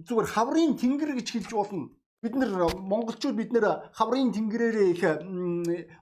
зүгээр 0.08 0.27
хаврын 0.32 0.80
тэнгэр 0.80 1.20
гэж 1.20 1.27
хэлж 1.36 1.51
болно. 1.51 1.92
Бид 2.24 2.34
нэр 2.39 2.56
монголчууд 2.80 3.36
бид 3.36 3.51
нэр 3.51 3.92
хаврын 3.92 4.32
тэнгэрээр 4.32 4.77
их 4.96 5.04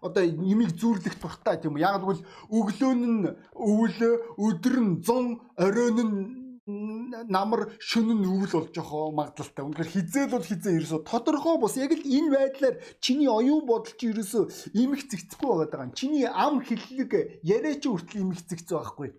одоо 0.05 0.23
нэмийг 0.23 0.77
зүүрлэх 0.77 1.17
дуртай 1.17 1.57
тийм 1.57 1.73
үү. 1.73 1.81
Яг 1.81 2.05
л 2.05 2.21
өглөө 2.53 2.93
нь 2.93 3.33
өвөл, 3.57 3.99
өдөр 4.37 4.75
нь 4.77 4.93
100, 5.01 5.41
оройн 5.57 5.97
нь 6.05 6.44
намар 6.65 7.69
шөнө 7.77 8.25
өвөл 8.25 8.53
болж 8.57 8.73
байгаа 8.73 9.13
магадлалтай. 9.13 9.65
Үнэхээр 9.69 9.91
хизээл 9.93 10.33
бол 10.33 10.45
хизээ 10.49 10.73
ерөөсө 10.81 11.05
тодорхой 11.05 11.61
бус 11.61 11.77
яг 11.77 11.93
л 11.93 12.01
энэ 12.01 12.33
байдлаар 12.33 12.75
чиний 12.97 13.29
оюун 13.29 13.69
бодол 13.69 13.93
чи 13.93 14.09
ерөөсө 14.09 14.73
имэх 14.73 15.05
зэгцэхгүй 15.05 15.45
байгаа 15.45 15.69
даа. 15.69 15.93
Чиний 15.93 16.25
ам 16.25 16.65
хэллэг 16.65 17.45
яриа 17.45 17.77
чи 17.77 17.85
хүртэл 17.85 18.25
имэх 18.25 18.41
зэгцээ 18.49 18.81
байхгүй. 18.81 19.09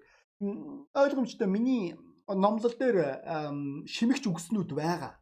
Ойлгомжтой 0.90 1.46
миний 1.46 1.94
номлол 2.26 2.74
дээр 2.74 3.22
шимэгч 3.86 4.26
үгснүүд 4.26 4.74
байгаа. 4.74 5.14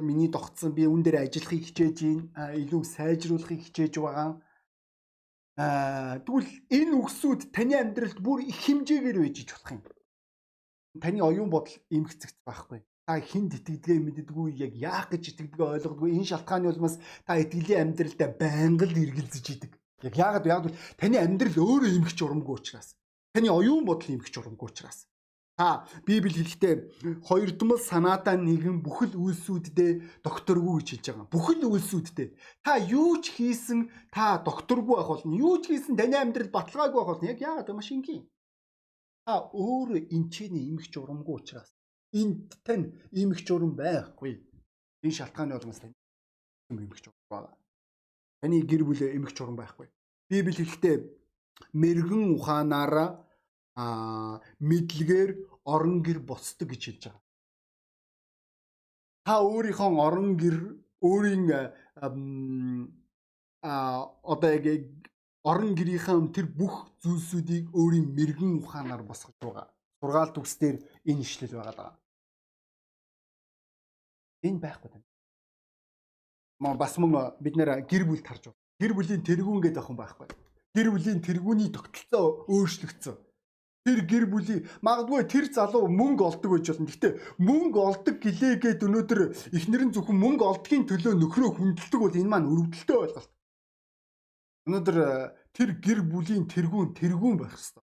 Миний 0.00 0.32
тогтсон 0.32 0.72
би 0.72 0.88
үн 0.88 1.04
дээр 1.04 1.28
ажиллахыг 1.28 1.60
хичээж 1.68 1.96
байна. 2.32 2.56
илүү 2.56 2.82
сайжруулахыг 2.88 3.68
хичээж 3.68 4.00
байгаа. 4.00 4.40
Аа 5.60 6.24
тэгвэл 6.24 6.48
энэ 6.72 6.96
үгсүүд 7.04 7.52
таны 7.52 7.76
амьдралд 7.76 8.18
бүр 8.24 8.48
их 8.48 8.58
хэмжээгээр 8.64 9.18
байж 9.20 9.36
болох 9.44 9.70
юм 9.70 9.93
таны 11.00 11.20
оюун 11.22 11.50
бодол 11.50 11.74
эмгцэгц 11.90 12.38
байхгүй. 12.46 12.82
Та 13.06 13.20
хинд 13.20 13.52
итгэдгээ 13.58 13.98
мэддэггүй 14.00 14.48
яг 14.64 14.72
яах 14.78 15.10
гэж 15.12 15.34
итгэдгээ 15.34 15.66
ойлгодгүй. 15.76 16.16
Энэ 16.16 16.30
шалтгааны 16.30 16.72
улмаас 16.72 16.96
та 17.26 17.36
итгэлийн 17.36 17.92
амьдралдаа 17.92 18.30
байнга 18.32 18.86
л 18.88 18.96
эргэлзэж 18.96 19.46
идэг. 19.52 19.72
Яг 20.06 20.14
яагаад 20.16 20.46
яг 20.46 20.64
таны 20.96 21.20
амьдрал 21.20 21.52
өөрөө 21.52 21.90
эмгч 22.00 22.18
урамгүй 22.24 22.54
учраас. 22.56 22.96
Таны 23.34 23.52
оюун 23.52 23.84
бодол 23.84 24.08
эмгч 24.08 24.32
урамгүй 24.40 24.68
учраас. 24.72 25.04
Та 25.54 25.86
Библи 26.06 26.34
хэлэхдээ 26.34 27.22
хоёрдмол 27.28 27.78
санаатаа 27.78 28.34
нэгэн 28.34 28.82
бүхэл 28.82 29.14
үйлсүүддээ 29.14 30.24
докторгүй 30.26 30.82
гэж 30.82 30.88
хэлж 30.90 31.06
байгаа. 31.14 31.30
Бүхэл 31.30 31.62
үйлсүүддээ. 31.70 32.28
Та 32.66 32.74
юу 32.82 33.22
ч 33.22 33.38
хийсэн 33.38 33.86
та 34.10 34.42
докторгүй 34.42 34.98
байх 34.98 35.10
болно. 35.14 35.30
Юу 35.30 35.62
ч 35.62 35.70
хийсэн 35.70 35.94
таны 35.94 36.18
амьдрал 36.18 36.50
баталгаагүй 36.50 36.98
байх 36.98 37.10
болно. 37.14 37.30
Яг 37.30 37.38
яагаад 37.38 37.70
маш 37.70 37.94
энгийн 37.94 38.26
өөрөө 39.26 40.12
энчээний 40.12 40.68
имэх 40.68 40.86
журамгүй 40.92 41.34
учраас 41.40 41.70
энд 42.12 42.52
тань 42.64 42.92
имэх 43.10 43.40
журам 43.46 43.72
байхгүй. 43.76 44.32
Энэ 45.02 45.16
шалтгааны 45.18 45.56
улмаас 45.56 45.80
тань 45.80 45.96
имэх 46.70 47.00
журам 47.00 47.24
байна. 47.30 47.56
Таны 48.40 48.60
гэр 48.62 48.84
бүлээ 48.84 49.16
имэх 49.16 49.32
журам 49.32 49.56
байхгүй. 49.56 49.88
Библи 50.28 50.52
хэлэхдээ 50.52 50.96
мэрэгэн 51.72 52.24
ухаанаараа 52.36 53.10
а 53.76 54.40
мэдлэгээр 54.60 55.30
орон 55.64 56.02
гэр 56.06 56.18
боцдог 56.20 56.68
гэж 56.70 56.82
хэлж 56.84 57.02
байгаа. 57.08 57.22
Та 59.26 59.32
өөрийнхөө 59.40 59.90
орон 60.06 60.36
гэр 60.36 60.56
өөрийн 61.02 61.44
а 63.64 64.12
одоо 64.22 64.50
яг 64.52 64.84
орон 65.44 65.74
гэрийнхэн 65.76 66.32
тэр 66.32 66.46
бүх 66.48 66.88
зүйлсүүдийг 67.04 67.68
өөрийн 67.76 68.08
мэрэгэн 68.16 68.64
ухаанаар 68.64 69.02
босгож 69.04 69.36
байгаа. 69.40 69.68
Сургаал 70.00 70.32
төгсдөр 70.32 70.76
энэ 71.04 71.20
ишлэл 71.20 71.56
байгаа 71.60 71.76
даа. 71.76 71.92
Энэ 74.48 74.60
байхгүй 74.64 74.90
тань. 74.90 75.06
Ма 76.60 76.74
бас 76.80 76.96
мөн 76.96 77.36
бид 77.44 77.56
нэр 77.56 77.84
гэр 77.84 78.04
бүл 78.08 78.24
тарж 78.24 78.48
байна. 78.48 78.60
Гэр 78.80 78.92
бүлийн 78.96 79.22
тэргүүн 79.28 79.60
гэдэг 79.60 79.82
охин 79.84 79.96
байхгүй. 80.00 80.28
Гэр 80.74 80.88
бүлийн 80.90 81.20
тэргүүний 81.20 81.70
тогтолцоо 81.76 82.48
өөрчлөгдсөн. 82.48 83.16
Тэр 83.84 84.00
гэр 84.08 84.24
бүлийн 84.32 84.64
магадгүй 84.80 85.28
тэр 85.28 85.46
залуу 85.52 85.92
мөнгө 85.92 86.24
олдог 86.24 86.50
байж 86.56 86.72
болно. 86.72 86.88
Гэхдээ 86.88 87.12
мөнгө 87.36 87.80
олдог 87.84 88.16
гэлээгээд 88.24 88.80
өнөөдөр 88.80 89.20
эхнэр 89.52 89.82
нь 89.84 89.92
зөвхөн 89.92 90.18
мөнгө 90.24 90.44
олдгийн 90.44 90.88
төлөө 90.88 91.14
нөхрөө 91.20 91.50
хүндэлдэг 91.52 92.00
бол 92.00 92.16
энэ 92.16 92.32
маань 92.32 92.48
өрөвдөлтөө 92.48 92.96
ойлголт. 93.04 93.30
Өнөөдөр 94.64 94.96
э, 94.96 95.08
тэр 95.52 95.76
гэр 95.76 96.00
бүлийн 96.08 96.48
тэргүүн 96.48 96.96
тэргүүн 96.96 97.36
байх 97.36 97.52
хэрэгтэй. 97.52 97.84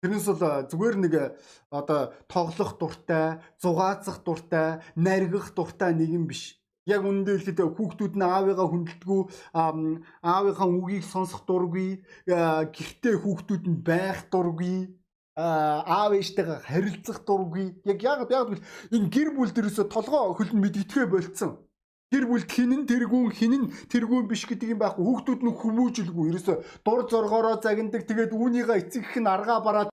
Тэрнээс 0.00 0.26
бол 0.32 0.44
э, 0.48 0.64
зүгээр 0.72 0.96
нэг 0.96 1.12
э, 1.12 1.26
одоо 1.68 2.00
тоглох 2.24 2.80
дуртай, 2.80 3.44
зугаацах 3.60 4.24
дуртай, 4.24 4.80
наригах 4.96 5.52
дуртай 5.52 5.92
нэгэн 5.92 6.24
биш. 6.24 6.56
Яг 6.88 7.04
үнэндээ 7.04 7.36
хэлэхэд 7.36 7.76
хүүхдүүд 7.76 8.14
нь 8.16 8.24
аавыгаа 8.24 8.68
хүндэлдэггүй, 8.68 9.22
аавынхаа 9.56 10.68
үгийг 10.68 11.04
сонсох 11.04 11.44
дургүй, 11.48 12.04
гэртээ 12.28 13.14
хүүхдүүд 13.24 13.64
нь 13.68 13.80
байх 13.80 14.28
дургүй, 14.28 14.92
аав 15.36 16.12
ээжтэйгээ 16.12 16.60
харилцах 16.68 17.24
дургүй. 17.24 17.80
Яг 17.88 17.98
яг 18.04 18.28
яг 18.28 18.48
энэ 18.92 19.08
гэр 19.08 19.32
бүл 19.32 19.48
дээрээс 19.48 19.80
толгоо 19.88 20.36
хөлн 20.36 20.60
мэдгэтгэе 20.60 21.08
болцсон. 21.08 21.64
Тэр 22.14 22.30
бүлд 22.30 22.46
хинэн 22.46 22.86
тэргүүн 22.86 23.34
хинэн 23.34 23.64
тэргүүн 23.90 24.30
биш 24.30 24.46
гэдэг 24.46 24.78
юм 24.78 24.78
байхгүй. 24.78 25.02
Хүүхдүүд 25.02 25.40
нь 25.42 25.58
хүмүүжилгүй. 25.58 26.30
Ерөөсө 26.30 26.54
дур 26.86 27.00
зоргоороо 27.10 27.58
загиндаг. 27.58 28.06
Тэгээд 28.06 28.30
үүнийгээ 28.30 28.86
эцэгх 28.86 29.18
нь 29.18 29.26
аргаа 29.26 29.58
бараад 29.66 29.90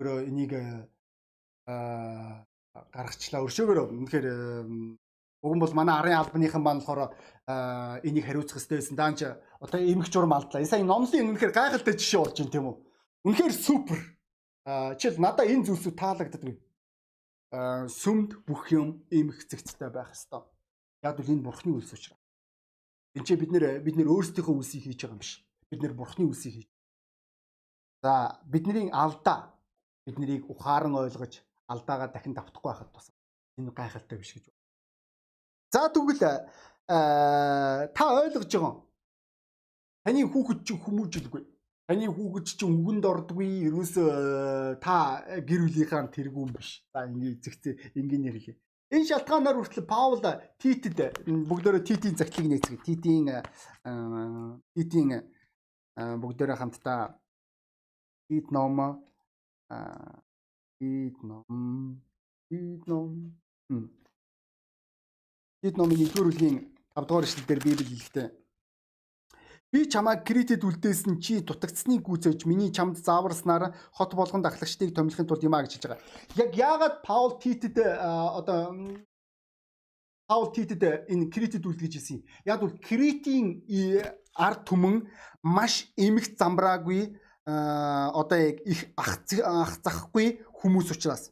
өөрөө 0.00 0.28
энийг 0.28 0.52
аа 1.64 2.44
гаргачлаа. 2.92 3.44
Өршөөгөр 3.44 3.78
үнэхээр 3.88 4.26
Уг 5.40 5.56
нь 5.56 5.60
бол 5.60 5.72
манай 5.72 5.96
арын 5.96 6.20
албаныхан 6.20 6.62
маань 6.62 6.84
болохоор 6.84 7.16
энийг 8.04 8.24
хариуцах 8.28 8.60
хэрэгтэй 8.60 8.78
байсан. 8.78 8.96
Даанч 8.96 9.20
одоо 9.60 9.80
эмх 9.80 10.12
журам 10.12 10.36
алдлаа. 10.36 10.64
Сая 10.64 10.84
номлын 10.84 11.32
үнэхээр 11.32 11.52
гайхалтай 11.56 11.96
жишээ 11.96 12.20
болж 12.20 12.36
байна 12.36 12.52
тийм 12.52 12.66
үү? 12.68 12.76
Үнэхээр 13.24 13.54
супер. 13.56 13.98
Жишээл 15.00 15.16
надаа 15.16 15.48
энэ 15.48 15.64
зүйлсүүд 15.64 15.96
таалагддаг. 15.96 16.60
Сүмд 17.88 18.44
бүх 18.44 18.68
юм 18.70 19.00
эмх 19.08 19.40
зэгцтэй 19.48 19.88
байх 19.88 20.12
хэвээр. 20.12 20.44
Яг 21.08 21.16
л 21.16 21.32
энэ 21.32 21.44
бурхны 21.44 21.72
үйлс 21.72 21.96
учраас. 21.96 22.20
Энд 23.16 23.26
чи 23.26 23.34
бид 23.34 23.50
нэр 23.50 23.80
бид 23.80 23.96
нэр 23.96 24.12
өөрсдийнхөө 24.12 24.60
үсийг 24.60 24.84
хийж 24.84 25.00
байгаа 25.02 25.16
юм 25.16 25.24
биш. 25.24 25.40
Бид 25.72 25.80
нэр 25.80 25.96
бурхны 25.96 26.28
үсийг 26.28 26.54
хийж. 26.62 26.70
За 28.04 28.38
бидний 28.44 28.92
алдаа 28.92 29.56
бид 30.04 30.20
нарыг 30.20 30.44
ухаан 30.52 30.94
ойлгож 30.94 31.40
алдаагаа 31.66 32.08
дахин 32.12 32.36
давтахгүй 32.36 32.70
байхад 32.70 32.92
тус 32.92 33.10
энэ 33.58 33.72
гайхалтай 33.72 34.18
биш 34.20 34.36
гэж. 34.36 34.46
За 35.72 35.88
тэгвэл 35.88 36.18
та 36.88 38.04
ойлгож 38.20 38.50
байгаа. 38.50 38.74
Таны 40.04 40.26
хүүхэд 40.26 40.60
чинь 40.66 40.82
хүмүүжилгүй. 40.82 41.42
Таны 41.86 42.06
хүүхэд 42.10 42.46
чинь 42.58 42.74
үгэнд 42.74 43.04
ордгүй. 43.06 43.70
Ерөөсөө 43.70 44.82
та 44.82 45.22
гэр 45.46 45.60
бүлийнхаа 45.70 46.10
тэргүүн 46.10 46.50
биш. 46.50 46.82
За 46.90 47.06
ингэ 47.06 47.38
зэгцээ 47.44 47.74
ингийн 47.94 48.26
нэрлээ. 48.26 48.56
Энэ 48.90 49.06
шалтгаанаар 49.06 49.62
хүртэл 49.62 49.86
Паул 49.86 50.18
Титэд 50.58 50.98
бүгдөө 51.46 51.86
Титийн 51.86 52.18
загтлыг 52.18 52.50
нээцгээ. 52.50 52.82
Титийн 52.82 53.26
Титийн 54.74 55.10
бүгдөө 55.94 56.58
хамтдаа 56.58 57.14
Тит 58.26 58.50
ном 58.50 58.98
Тит 60.80 61.16
ном 61.22 62.02
Тит 62.50 62.82
ном 62.90 63.38
Тит 65.60 65.76
номын 65.76 66.00
1-р 66.00 66.24
бүлгийн 66.24 66.56
5-р 66.96 67.24
эшлэлдэр 67.28 67.60
Библи 67.60 67.84
хэлэхдээ 67.84 68.28
Би 69.70 69.86
чамайг 69.86 70.24
Критэд 70.26 70.64
үлдээсэн 70.66 71.20
чи 71.22 71.38
дутагдсныг 71.46 72.02
гүйцээж 72.02 72.42
миний 72.48 72.72
чамд 72.74 72.98
зааварснаар 72.98 73.76
хот 73.94 74.16
болгонд 74.18 74.48
ахлагчдыг 74.48 74.90
томилохын 74.96 75.28
тулд 75.30 75.46
юмаа 75.46 75.62
гэж 75.62 75.78
хэлж 75.78 75.86
байгаа. 75.86 76.02
Яг 76.42 76.50
яагаад 76.58 76.96
Паул 77.06 77.38
Титэд 77.38 77.78
одоо 77.78 78.74
Паул 80.26 80.50
Титэд 80.50 81.06
энэ 81.06 81.30
Критэд 81.30 81.62
үлдгэж 81.62 81.92
ирсэн 82.02 82.16
юм. 82.18 82.26
Яг 82.42 82.66
бол 82.66 82.74
Критийн 82.82 83.62
ард 84.34 84.66
түмэн 84.66 85.06
маш 85.46 85.86
эмх 85.94 86.26
замбраагүй 86.34 87.14
одоо 87.46 88.38
яг 88.42 88.58
их 88.66 88.90
ах 88.96 89.22
захгүй 89.86 90.42
хүмүүс 90.50 90.90
учраас 90.90 91.30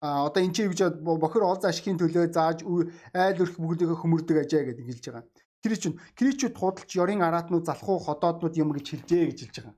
а 0.00 0.26
одоо 0.26 0.40
энэ 0.42 0.54
ч 0.54 0.64
юу 0.64 0.72
гэж 0.72 0.80
бохор 1.04 1.44
ол 1.44 1.60
ашигын 1.60 2.00
төлөө 2.00 2.32
зааж 2.32 2.64
айл 2.64 3.42
өрх 3.44 3.56
бүгдийг 3.60 3.92
хөмөрдөг 4.00 4.36
ажээ 4.44 4.62
гэдэг 4.72 4.86
хэлж 4.88 5.04
байгаа. 5.12 5.24
Кричүүд 5.60 5.94
кричүүд 6.16 6.54
худалч 6.56 6.90
ёрын 6.96 7.20
араатнууд 7.20 7.68
залхуу 7.68 8.00
ходооднууд 8.00 8.54
юм 8.56 8.72
гэж 8.72 8.86
хэлжээ 8.96 9.24
гэж 9.28 9.38
хэлж 9.44 9.56
байгаа. 9.60 9.76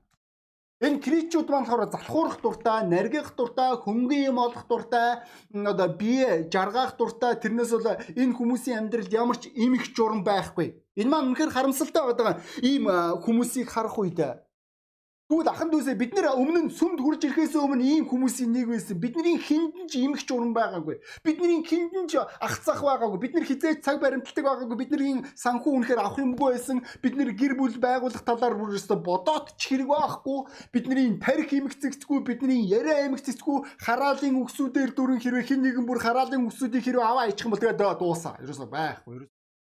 Энэ 0.83 0.99
кричүүд 0.99 1.47
болохоор 1.47 1.87
залхуурах 1.87 2.43
дуртай, 2.43 2.83
наргих 2.83 3.35
дуртай, 3.39 3.71
хөнгөн 3.79 4.35
юм 4.35 4.37
олох 4.39 4.67
дуртай, 4.67 5.23
одоо 5.55 5.87
бие 5.87 6.51
жаргаах 6.51 6.99
дуртай. 6.99 7.39
Тэрнээс 7.39 7.71
бол 7.71 7.87
энэ 8.19 8.35
хүмүүсийн 8.35 8.79
амьдралд 8.83 9.11
ямар 9.15 9.39
ч 9.39 9.47
им 9.55 9.79
их 9.79 9.87
журам 9.95 10.27
байхгүй. 10.27 10.75
Энэ 10.99 11.07
маань 11.07 11.31
үнэхээр 11.31 11.55
харамсалтай 11.55 12.03
байгаа. 12.03 12.43
Ийм 12.59 12.91
хүмүүсийг 13.23 13.71
харах 13.71 13.95
үед 13.95 14.42
Тэгвэл 15.33 15.49
ахан 15.49 15.73
дүүсээ 15.73 15.97
бид 15.97 16.13
нэр 16.13 16.29
өмнө 16.37 16.69
нь 16.69 16.75
сүмд 16.77 17.01
хурж 17.01 17.25
ирэхээс 17.25 17.57
өмнө 17.57 17.81
ийм 17.81 18.05
хүмүүсийн 18.05 18.53
нэг 18.53 18.69
байсан. 18.69 19.01
Бидний 19.01 19.41
хиндэн 19.41 19.89
ч 19.89 20.05
имэгч 20.05 20.29
уран 20.29 20.53
байгаагүй. 20.53 21.01
Бидний 21.25 21.65
хиндэн 21.65 22.05
ч 22.05 22.21
ах 22.21 22.61
цах 22.61 22.85
байгаагүй. 22.85 23.17
Бид 23.17 23.33
нар 23.33 23.49
хизээч 23.49 23.81
цаг 23.81 23.97
баримталдаг 23.97 24.45
байгаагүй. 24.45 24.77
Бидний 24.77 25.25
санхүү 25.33 25.73
үнэхээр 25.73 26.05
авах 26.05 26.21
юмгүй 26.21 26.53
байсан. 26.53 26.85
Бид 27.01 27.17
нэр 27.17 27.33
гэр 27.33 27.57
бүл 27.57 27.73
байгуулах 27.81 28.21
талаар 28.21 28.53
бүр 28.53 28.77
өстө 28.77 29.01
бодоод 29.01 29.57
ч 29.57 29.73
хэрэг 29.73 29.89
байхгүй. 29.89 30.37
Бидний 30.69 31.17
тарих 31.17 31.49
имэгцэгцгүй, 31.49 32.21
бидний 32.29 32.69
яриа 32.69 33.09
имэгцэгцгүй, 33.09 33.57
хараалын 33.89 34.37
үгсүүдээр 34.37 34.93
дүрэн 34.93 35.17
хэрвээ 35.17 35.49
хин 35.49 35.65
нэгэн 35.65 35.89
бүр 35.89 35.97
хараалын 35.97 36.45
үгсүүдийг 36.45 36.85
хэрвээ 36.85 37.09
аваа 37.09 37.33
ичих 37.33 37.49
юм 37.49 37.57
бол 37.57 37.63
тэгээ 37.65 37.97
дуусаа. 37.97 38.37
Ерөөсөө 38.37 38.69
байхгүй. 38.69 39.25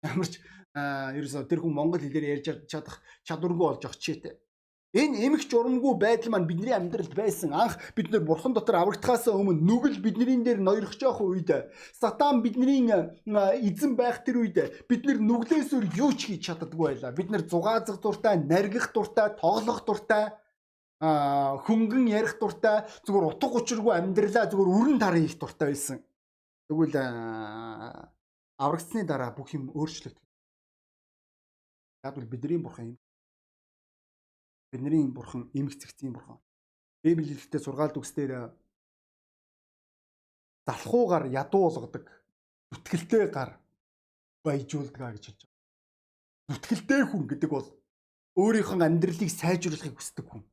Ямарч 0.09 0.41
ерөөсөө 0.73 1.45
тэр 1.45 1.61
хүн 1.61 1.77
монгол 1.77 2.01
хэлээр 2.01 2.41
ярьж 2.41 2.65
чадах 2.65 2.97
чадваргүй 3.29 3.61
болж 3.77 3.85
очичээ. 3.85 4.49
Энэ 4.91 5.23
эмх 5.23 5.47
журамгүй 5.47 5.95
байдал 5.95 6.35
маань 6.35 6.47
бидний 6.51 6.75
амьдралд 6.75 7.15
байсан. 7.15 7.55
Анх 7.55 7.79
бид 7.95 8.11
нэр 8.11 8.27
бурхан 8.27 8.51
дотор 8.51 8.75
аврагдахаас 8.75 9.23
өмнө 9.31 9.63
нүгэл 9.63 10.03
бидний 10.03 10.43
дээр 10.43 10.59
ноёрхож 10.59 10.99
явах 10.99 11.23
үед 11.23 11.71
сатан 11.95 12.43
бидний 12.43 12.83
эзэн 12.83 13.95
байх 13.95 14.19
тэр 14.27 14.43
үед 14.43 14.59
бид 14.91 15.07
нэр 15.07 15.23
нүглээсөөр 15.23 15.95
юу 15.95 16.11
ч 16.11 16.35
хийж 16.35 16.51
чаддаггүй 16.51 16.99
байлаа. 16.99 17.15
Бид 17.15 17.31
нэр 17.31 17.47
зугаазах 17.47 18.03
дуртай, 18.03 18.35
наргих 18.35 18.91
дуртай, 18.91 19.31
тоглох 19.39 19.87
дуртай, 19.87 20.35
хөнгөн 20.99 22.11
ярих 22.11 22.35
дуртай, 22.35 22.83
зүгээр 23.07 23.31
утга 23.31 23.63
учиргүй 23.63 23.95
амьдралаа 23.95 24.51
зүгээр 24.51 24.75
үрэн 24.75 24.99
таран 24.99 25.23
хийх 25.23 25.39
дуртай 25.39 25.71
байсан. 25.71 26.03
Тэгвэл 26.67 26.99
аврагдсны 28.59 29.07
дараа 29.07 29.31
бүх 29.31 29.55
юм 29.55 29.71
өөрчлөгдөв. 29.71 30.19
Яг 32.03 32.11
бол 32.11 32.27
бидний 32.27 32.59
бурхан 32.59 32.91
юм 32.91 32.99
бидний 34.71 35.07
бурхан 35.07 35.49
эмх 35.53 35.75
цэгцийн 35.75 36.13
бурхан. 36.13 36.39
Библи 37.03 37.25
хэлэхдээ 37.27 37.61
сургаалт 37.61 37.97
үгсдэр 37.97 38.55
залхуугаар 40.65 41.25
ядуу 41.27 41.61
болгодог. 41.67 42.07
Зүтгэлтэй 42.71 43.27
гар 43.27 43.59
баяжуулдаг 44.43 45.01
гэж 45.15 45.25
хэлж 45.27 45.41
байгаа. 45.43 46.55
Зүтгэлтэй 46.55 47.01
хүн 47.03 47.23
гэдэг 47.27 47.49
бол 47.51 47.67
өөрийнхөө 48.39 48.79
амьдралыг 48.87 49.29
сайжруулахыг 49.29 49.95
хүсдэг 49.99 50.25
хүн. 50.29 50.43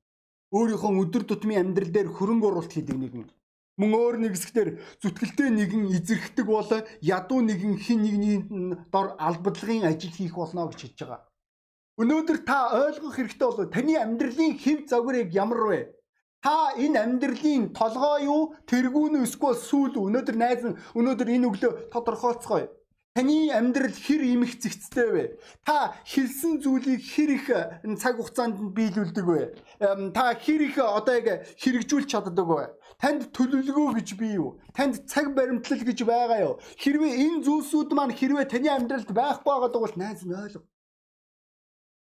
Өөрийнхөө 0.51 0.93
өдөр 1.03 1.23
тутмын 1.29 1.61
амьдрал 1.63 1.93
дээр 1.93 2.09
хөрөнгө 2.11 2.49
оруулалт 2.49 2.75
хийдэг 2.75 2.97
нэгэн. 2.99 3.31
Мөн 3.79 3.93
өөр 3.95 4.17
нэг 4.19 4.35
хэсгээр 4.35 4.71
зүтгэлтэй 4.99 5.55
нэгэн 5.55 5.95
эзэрхдэг 5.95 6.47
бол 6.51 6.67
ядуу 6.99 7.41
нэгэн 7.47 7.79
хин 7.79 8.03
нэгний 8.03 8.37
дор 8.91 9.15
албадлагын 9.23 9.87
ажил 9.87 10.11
хийх 10.11 10.35
болно 10.35 10.67
гэж 10.67 10.81
хэлж 10.83 10.99
байгаа. 11.07 11.23
Өнөөдөр 11.99 12.39
та 12.47 12.59
ойлгох 12.79 13.19
хэрэгтэй 13.19 13.43
болов 13.43 13.71
таны 13.75 13.99
амьдралын 13.99 14.55
хэв 14.55 14.87
загварыг 14.87 15.35
ямар 15.35 15.63
вэ? 15.67 15.81
Та 16.39 16.71
энэ 16.79 16.95
амьдралын 16.95 17.75
толгой 17.75 18.23
юу, 18.23 18.55
тэргүүн 18.71 19.27
эсвэл 19.27 19.59
сүүл 19.59 19.99
өнөөдөр 20.07 20.37
найз 20.39 20.63
нь 20.63 20.79
өнөөдөр 20.95 21.29
энэ 21.35 21.49
өглөө 21.51 21.73
тодорхойлцгоё. 21.91 22.71
Таны 23.19 23.51
амьдрал 23.51 23.91
хэр 23.91 24.23
имэх 24.31 24.63
зэгцтэй 24.63 25.09
вэ? 25.11 25.25
Та 25.67 25.99
хэлсэн 26.07 26.63
зүйлийг 26.63 27.03
хэр 27.03 27.31
их 27.35 27.47
цаг 27.99 28.15
хугацаанд 28.23 28.63
биелүүлдэг 28.79 29.27
вэ? 29.27 29.43
Та 30.15 30.39
хэр 30.39 30.71
их 30.71 30.79
одоо 30.79 31.19
яг 31.19 31.51
хэрэгжүүлж 31.59 32.07
чаддаг 32.15 32.47
вэ? 32.47 32.79
Танд 33.03 33.35
төлөвлөгөө 33.35 33.99
гэж 33.99 34.09
бий 34.15 34.39
юу? 34.39 34.63
Танд 34.71 35.03
цаг 35.11 35.35
баримтлал 35.35 35.83
гэж 35.83 36.07
байгаа 36.07 36.47
юу? 36.47 36.55
Хэрвээ 36.79 37.27
энэ 37.27 37.43
зүйлсүүд 37.43 37.91
маань 37.91 38.15
хэрвээ 38.15 38.47
таны 38.47 38.71
амьдралд 38.71 39.11
байхгүй 39.11 39.51
байгаа 39.51 39.83
бол 39.83 39.95
найз 39.99 40.23
нь 40.23 40.39
ойлго. 40.39 40.63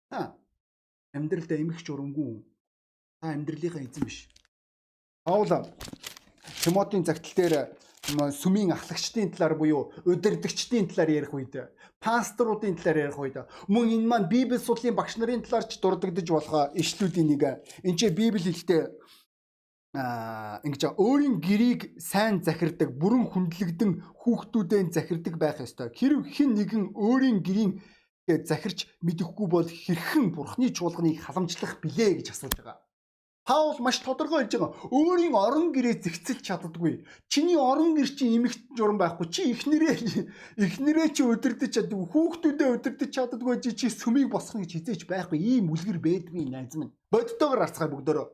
Та 0.10 0.38
амьдралдаа 1.13 1.58
эмх 1.58 1.84
журамгүй. 1.84 2.43
Та 3.22 3.34
амьдралынхаа 3.36 3.84
эзэн 3.84 4.04
биш. 4.08 4.30
Паул 5.24 5.50
Тимотийн 6.63 7.04
загтал 7.04 7.36
дээр 7.36 7.54
сүмийн 8.08 8.72
ахлагчдын 8.72 9.32
талаар 9.36 9.56
буюу 9.60 9.91
удирдгчдийн 10.08 10.88
талаар 10.88 11.12
ярих 11.12 11.34
үед 11.36 11.56
пасторуудын 12.00 12.80
талаар 12.80 13.12
ярих 13.12 13.20
үед 13.20 13.38
мөн 13.67 13.91
энэ 13.96 14.08
маань 14.08 14.30
Библи 14.32 14.58
судлалын 14.58 14.96
багш 14.96 15.17
нарын 15.20 15.43
талаар 15.43 15.67
ч 15.67 15.80
дурддагдж 15.84 16.30
болох 16.32 16.72
ишлүүдийн 16.72 17.28
нэг. 17.28 17.43
Энд 17.84 18.00
чинь 18.00 18.15
Библи 18.15 18.39
хэлэхдээ 18.39 18.84
аа 20.00 20.62
ингэж 20.63 20.84
өөрийн 20.96 21.41
гэрийг 21.43 22.00
сайн 22.00 22.39
захирдаг, 22.43 22.96
бүрэн 22.96 23.28
хүндлэгдэн 23.28 23.91
хүүхдүүдэн 24.24 24.91
захирдаг 24.96 25.36
байх 25.36 25.60
ёстой. 25.60 25.91
Хэрв 25.91 26.24
хэн 26.32 26.56
нэгэн 26.56 26.84
өөрийн 26.96 27.43
гэрийн 27.43 27.82
захирч 28.28 28.92
мэдэхгүй 29.02 29.48
бол 29.48 29.68
хэрхэн 29.68 30.36
бурхны 30.36 30.68
чуулганыг 30.76 31.24
халамжлах 31.24 31.80
билээ 31.80 32.20
гэж 32.20 32.36
асууж 32.36 32.54
байгаа. 32.60 32.78
Паул 33.48 33.80
маш 33.80 34.04
тодорхой 34.04 34.44
хэлж 34.44 34.60
байгаа. 34.60 34.92
Өөрийн 34.92 35.32
орон 35.32 35.72
гэрээ 35.72 36.04
зэгцэлж 36.04 36.44
чаддаггүй. 36.44 37.08
Чиний 37.32 37.56
орон 37.56 37.96
гэр 37.96 38.12
чинь 38.12 38.36
эмэгт 38.36 38.76
журам 38.76 39.00
байхгүй. 39.00 39.32
Чи 39.32 39.56
ихнэрээ 39.56 39.96
ихнэрээ 40.60 41.08
чи 41.16 41.24
өдөрдөж 41.24 41.72
чаддаггүй. 41.72 42.12
Хүүхдүүдээ 42.12 42.70
өдөрдөж 42.76 43.12
чаддаггүй. 43.16 43.56
Чи 43.63 43.72
чи 43.80 43.88
сүмийг 43.88 44.28
босгох 44.28 44.68
гэж 44.68 44.84
хизээч 44.84 45.08
байхгүй. 45.08 45.40
Ийм 45.40 45.72
үлгэр 45.72 46.04
байдгүй 46.04 46.44
найз 46.52 46.76
минь. 46.76 46.92
Бодтойгоор 47.08 47.63
арцгаая 47.63 47.88
бүгдөө. 47.88 48.28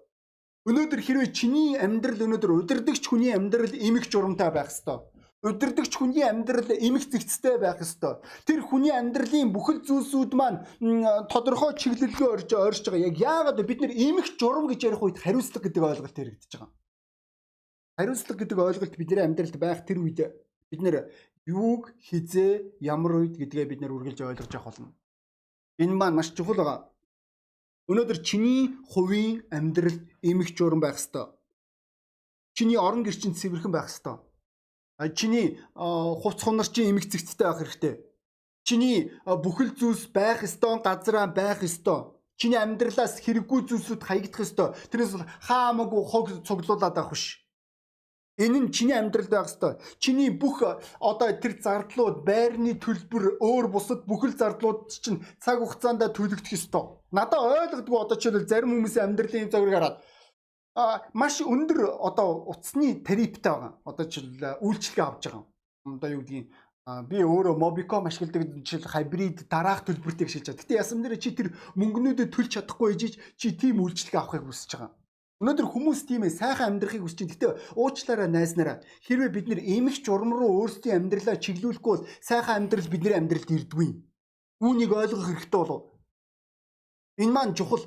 Өнөөдөр 0.66 1.02
хэрвээ 1.06 1.30
чиний 1.30 1.78
амьдрал 1.78 2.26
өнөөдөр 2.26 2.66
удирдахч 2.66 3.06
хүний 3.06 3.38
амьдрал 3.38 3.70
эмэг 3.70 4.10
журамтай 4.10 4.50
байх 4.50 4.74
хэвээр 4.74 5.13
удирдахч 5.44 6.00
хүний 6.00 6.24
амьдрал 6.24 6.72
эмх 6.72 7.04
зэгцтэй 7.12 7.60
байх 7.60 7.84
ёстой. 7.84 8.24
Тэр 8.48 8.64
хүний 8.64 8.96
амьдралын 8.96 9.52
бүхэл 9.52 9.84
зүйлсүүд 9.84 10.32
маань 10.40 10.64
тодорхой 11.28 11.76
чиглэлгүй 11.76 12.28
орж 12.32 12.50
орж 12.56 12.88
байгаа. 12.88 13.12
Яг 13.12 13.16
яагаад 13.20 13.60
бид 13.68 13.84
нэр 13.84 13.92
эмх 13.92 14.32
журам 14.40 14.72
гэж 14.72 14.88
ярих 14.88 15.04
үед 15.04 15.20
хариуцлага 15.20 15.68
гэдэг 15.68 15.84
ойлголт 15.84 16.16
хэрэгдэж 16.16 16.52
байгаа. 16.56 16.72
Хариуцлага 18.00 18.40
гэдэг 18.40 18.58
ойлголт 18.58 18.96
бидний 18.96 19.20
амьдралд 19.20 19.56
байх 19.60 19.84
тэр 19.84 20.00
үед 20.00 20.20
бид 20.72 20.80
нэр 20.80 21.12
юуг 21.44 21.92
хизээ 22.00 22.80
ямар 22.80 23.28
үед 23.28 23.36
гэдгээ 23.36 23.68
бид 23.68 23.80
нэр 23.84 23.92
үргэлж 24.00 24.24
ойлгож 24.24 24.48
явах 24.48 24.80
болно. 24.80 24.96
Энэ 25.76 25.92
маань 25.92 26.16
маш 26.16 26.32
чухал 26.32 26.56
байгаа. 26.56 26.88
Өнөөдөр 27.92 28.24
чиний 28.24 28.80
хувийн 28.88 29.44
амьдрал 29.52 30.00
эмх 30.24 30.56
журам 30.56 30.80
байх 30.80 30.96
ёстой. 30.96 31.36
Чиний 32.56 32.80
орон 32.80 33.04
гэрчин 33.04 33.36
цэвэрхэн 33.36 33.76
байх 33.76 33.92
ёстой 33.92 34.24
чиний 35.16 35.60
хувц 35.76 36.40
хунар 36.44 36.68
чинь 36.68 36.92
эмэг 36.92 37.10
зэгцтэй 37.10 37.48
байх 37.48 37.60
хэрэгтэй. 37.60 37.96
Чиний 38.64 39.12
бүхэл 39.26 39.76
зүйлс 39.76 40.08
байх 40.14 40.44
ёстой, 40.44 40.80
газраа 40.80 41.28
байх 41.28 41.64
ёстой. 41.64 42.14
Чиний 42.38 42.58
амьдралаас 42.58 43.20
хэрэггүй 43.20 43.68
зүйлсүүд 43.68 44.02
хаягдах 44.04 44.42
ёстой. 44.46 44.70
Тэрнээс 44.90 45.14
хаамаагүй 45.48 46.02
хог 46.08 46.26
цуглуулад 46.48 46.98
авах 46.98 47.14
биш. 47.14 47.44
Энэ 48.40 48.60
нь 48.66 48.72
чиний 48.74 48.98
амьдралд 48.98 49.30
байх 49.30 49.46
ёстой. 49.52 49.74
Чиний 50.00 50.32
бүх 50.34 50.64
одоо 51.00 51.30
тэр 51.38 51.54
зардлууд, 51.62 52.26
байрны 52.26 52.74
төлбөр, 52.82 53.38
өөр 53.38 53.68
бусад 53.70 54.10
бүхэл 54.10 54.34
зардлууд 54.34 54.90
чинь 54.90 55.22
цаг 55.38 55.62
хугацаанд 55.62 56.02
төлөгдөх 56.18 56.56
ёстой. 56.58 56.98
Надаа 57.14 57.70
ойлгодгүй 57.70 57.98
одоо 58.00 58.18
жишээлбэл 58.18 58.50
зарим 58.50 58.72
хүмүүсийн 58.74 59.06
амьдралын 59.06 59.52
зөвөрийг 59.54 59.78
хараад 59.78 59.98
маш 61.14 61.42
өндөр 61.42 62.02
одоо 62.02 62.50
утасны 62.50 62.98
тарифтай 63.06 63.54
байгаа. 63.54 63.74
Одоо 63.86 64.06
жишээл 64.10 64.58
үйлчлэгээ 64.62 65.06
авч 65.06 65.24
байгаа. 65.30 65.46
Одоо 65.86 66.10
юу 66.10 66.22
гэдгийг 66.26 66.50
би 67.08 67.18
өөрөө 67.24 67.56
Mobicom 67.62 68.10
ашигладаг 68.10 68.58
жишээл 68.66 68.90
хибрид 68.90 69.46
дараах 69.48 69.86
төлбөртэй 69.86 70.28
шилж 70.28 70.50
байгаа. 70.50 70.62
Гэтэ 70.66 70.80
ясам 70.82 71.00
дээр 71.06 71.16
чи 71.22 71.32
тэр 71.32 71.54
мөнгнүүдэд 71.78 72.34
төлж 72.34 72.58
чадахгүй 72.58 72.98
ээжиж 72.98 73.14
чи 73.38 73.54
тийм 73.54 73.86
үйлчлэгээ 73.86 74.20
авахыг 74.20 74.50
хүсэж 74.50 74.70
байгаа. 74.74 74.92
Өнөөдөр 75.44 75.68
хүмүүс 75.70 76.00
тийм 76.10 76.24
ээ 76.26 76.34
сайхан 76.42 76.80
амьдрахыг 76.80 77.04
хүсэж 77.06 77.20
байна. 77.22 77.34
Гэтэ 77.38 77.48
уучлаарай 77.78 78.30
найснараа 78.34 78.78
хэрвээ 79.06 79.30
бид 79.30 79.48
нэр 79.48 79.62
эмх 79.62 79.96
журам 80.02 80.32
руу 80.34 80.64
өөрсдийн 80.64 81.06
амьдралаа 81.06 81.38
чиглүүлэхгүй 81.38 81.92
бол 81.94 82.08
сайхан 82.20 82.66
амьдрал 82.66 82.90
бидний 82.90 83.16
амьдралд 83.16 83.50
ирдгүй. 83.52 83.90
Үүнийг 84.64 84.92
ойлгох 84.92 85.28
хэрэгтэй 85.28 85.60
болов. 85.60 85.82
Энэ 87.20 87.32
маань 87.36 87.56
чухал 87.56 87.84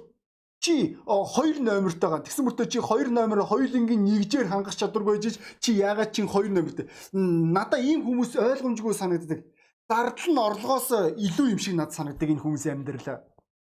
чи 0.60 0.98
хоёр 1.06 1.56
номертой 1.60 2.10
байгаа. 2.10 2.26
Тэгсэн 2.26 2.44
мөртөө 2.46 2.66
чи 2.72 2.78
хоёр 2.80 3.08
номер 3.10 3.44
хоёулынгийн 3.46 4.02
нэгжээр 4.02 4.48
хангах 4.50 4.76
чадваргүй 4.76 5.20
жиж 5.22 5.36
чи 5.60 5.76
яагаад 5.78 6.12
чи 6.12 6.22
хоёр 6.26 6.50
номертой. 6.50 6.90
Надаа 7.12 7.80
ийм 7.80 8.02
хүмүүс 8.06 8.34
ойлгомжгүй 8.34 8.94
санагддаг. 8.94 9.40
Зардал 9.88 10.30
нь 10.34 10.42
орлогоос 10.42 10.88
илүү 11.14 11.46
юм 11.54 11.60
шиг 11.62 11.74
надад 11.78 11.94
санагддаг 11.94 12.28
энэ 12.30 12.42
хүмүүсийн 12.42 12.82
амьдралаа. 12.82 13.22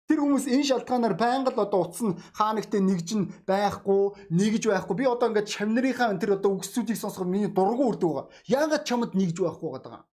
Тэр 0.07 0.23
хүмүүс 0.23 0.47
энэ 0.47 0.69
шалтгаанаар 0.71 1.15
байнга 1.19 1.51
л 1.51 1.65
одоо 1.67 1.91
утас 1.91 2.01
нь 2.07 2.15
хаа 2.39 2.55
нэгтээ 2.55 2.79
нэгж 2.79 3.09
нь 3.19 3.31
байхгүй, 3.43 4.31
нэгж 4.31 4.63
байхгүй. 4.71 4.95
Би 4.97 5.05
одоо 5.11 5.35
ингээд 5.35 5.51
чамнарынхаа 5.51 6.15
тэр 6.15 6.39
одоо 6.39 6.63
үгсүүдийг 6.63 6.95
сонсоход 6.95 7.27
миний 7.27 7.51
дургу 7.51 7.91
үрдэг 7.91 8.07
байгаа. 8.07 8.31
Яагаад 8.47 8.87
чамд 8.87 9.13
нэгж 9.19 9.37
байхгүй 9.43 9.71
байгаа? 9.75 10.07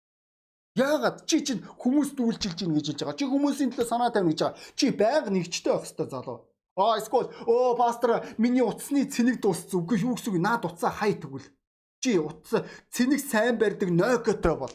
Яагаад 0.74 1.30
чи 1.30 1.46
чинь 1.46 1.62
хүмүүст 1.62 2.18
үйлчилж 2.18 2.58
гин 2.58 2.74
гэж 2.74 2.86
хэлж 2.90 3.02
байгаа. 3.06 3.20
Чи 3.22 3.26
хүмүүсийн 3.30 3.70
төлөө 3.78 3.86
санаа 3.86 4.10
тавина 4.10 4.34
гэж 4.34 4.42
байгаа. 4.42 4.58
Чи 4.74 4.86
байг 4.90 5.30
нэгжтэй 5.30 5.70
байх 5.70 5.86
хэрэгтэй 5.86 6.10
залуу. 6.10 6.40
Аа 6.76 6.98
эсвэл 6.98 7.30
оо 7.46 7.76
пастор 7.76 8.26
миний 8.38 8.66
утасны 8.66 9.06
цэник 9.06 9.38
дууссан. 9.42 9.86
Үгүй 9.86 10.02
юу 10.02 10.18
гэсэн 10.18 10.34
үг 10.34 10.42
наад 10.42 10.66
утсаа 10.66 10.90
хай 10.90 11.14
тэгвэл. 11.14 11.46
Чи 12.02 12.18
утас 12.18 12.66
цэник 12.90 13.22
сайн 13.22 13.62
барьдаг 13.62 13.90
Nokia-тэй 13.94 14.56
бол. 14.58 14.74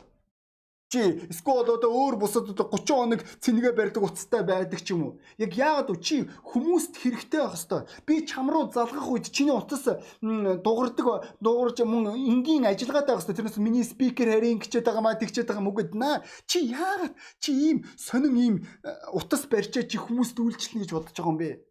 Чи 0.89 1.27
эсвэл 1.29 1.69
одоо 1.69 1.91
өөр 1.91 2.17
бусад 2.17 2.49
одоо 2.49 2.65
30 2.65 2.97
хоног 2.97 3.21
цэнэгээ 3.45 3.75
барьдаг 3.77 4.03
утастай 4.09 4.41
байдаг 4.47 4.81
ч 4.81 4.97
юм 4.97 5.03
уу. 5.05 5.13
Яг 5.37 5.53
яагаад 5.53 5.91
вэ? 5.93 6.01
Чи 6.01 6.17
хүмүүст 6.49 7.03
хэрэгтэй 7.03 7.45
байх 7.45 7.61
хэвээр. 7.61 7.85
Би 8.09 8.15
чам 8.25 8.49
руу 8.49 8.73
залгах 8.73 9.05
үед 9.05 9.29
чиний 9.29 9.53
утас 9.53 9.85
дугардаг 10.23 11.37
дуурж 11.45 11.83
мөн 11.85 12.17
энгийн 12.17 12.65
ажиллагаад 12.65 13.05
байх 13.05 13.21
хэвээр. 13.21 13.37
Тэрнээс 13.37 13.59
миний 13.61 13.85
спикер 13.85 14.33
харин 14.33 14.65
гिचээд 14.65 14.89
байгаа 14.89 15.05
маа 15.05 15.21
тэгчээд 15.21 15.51
байгаа 15.53 15.67
мөгөд 15.69 15.93
наа. 15.93 16.25
Чи 16.49 16.73
яагаад 16.73 17.13
чи 17.37 17.53
ийм 17.53 17.85
сонин 18.01 18.35
ийм 18.41 18.55
э, 18.81 18.89
утас 19.13 19.45
барьчаа 19.45 19.85
чи 19.85 20.01
хүмүүст 20.01 20.41
үйлчлэнэ 20.41 20.89
гэж 20.89 20.91
бодож 20.97 21.13
байгаа 21.13 21.33
юм 21.37 21.43
бэ? 21.43 21.68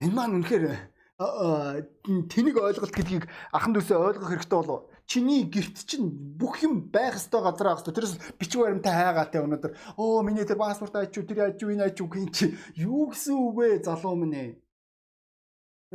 Энэ 0.00 0.12
маань 0.12 0.36
үнэхээр 0.36 0.64
тэнийг 1.16 2.60
ойлголт 2.60 2.92
гэдгийг 2.92 3.24
ахан 3.48 3.72
дүүсээ 3.72 3.96
ойлгох 3.96 4.28
хэрэгтэй 4.28 4.58
болов. 4.60 4.84
Чиний 5.08 5.48
гэрт 5.48 5.88
чинь 5.88 6.12
бүх 6.36 6.60
юм 6.60 6.92
байх 6.92 7.16
ёстой 7.16 7.40
газар 7.40 7.72
байх 7.72 7.80
ёстой. 7.80 7.96
Тэрээс 7.96 8.36
бичиг 8.36 8.60
баримтаа 8.60 8.92
хайгаатай 8.92 9.40
өнөөдөр 9.40 9.72
өө 9.96 10.20
миний 10.20 10.44
тэр 10.44 10.60
паспорт 10.60 10.92
ачуу 11.00 11.24
тэр 11.24 11.56
ачуу 11.56 11.72
энэ 11.72 11.88
ачуу 11.88 12.12
гин 12.12 12.28
чи 12.28 12.52
юу 12.76 13.08
гэсэн 13.08 13.32
үг 13.32 13.56
вэ 13.56 13.68
залуу 13.80 14.20
минь 14.20 14.36
ээ. 14.36 14.50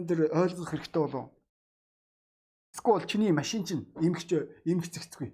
Тэр 0.09 0.33
ойлгох 0.33 0.73
хэрэгтэй 0.73 1.01
болов. 1.05 1.29
Эсвэл 2.73 3.05
чиний 3.05 3.29
машин 3.29 3.61
чинь 3.61 3.85
эмгч 4.01 4.33
зэгцгүй. 4.97 5.29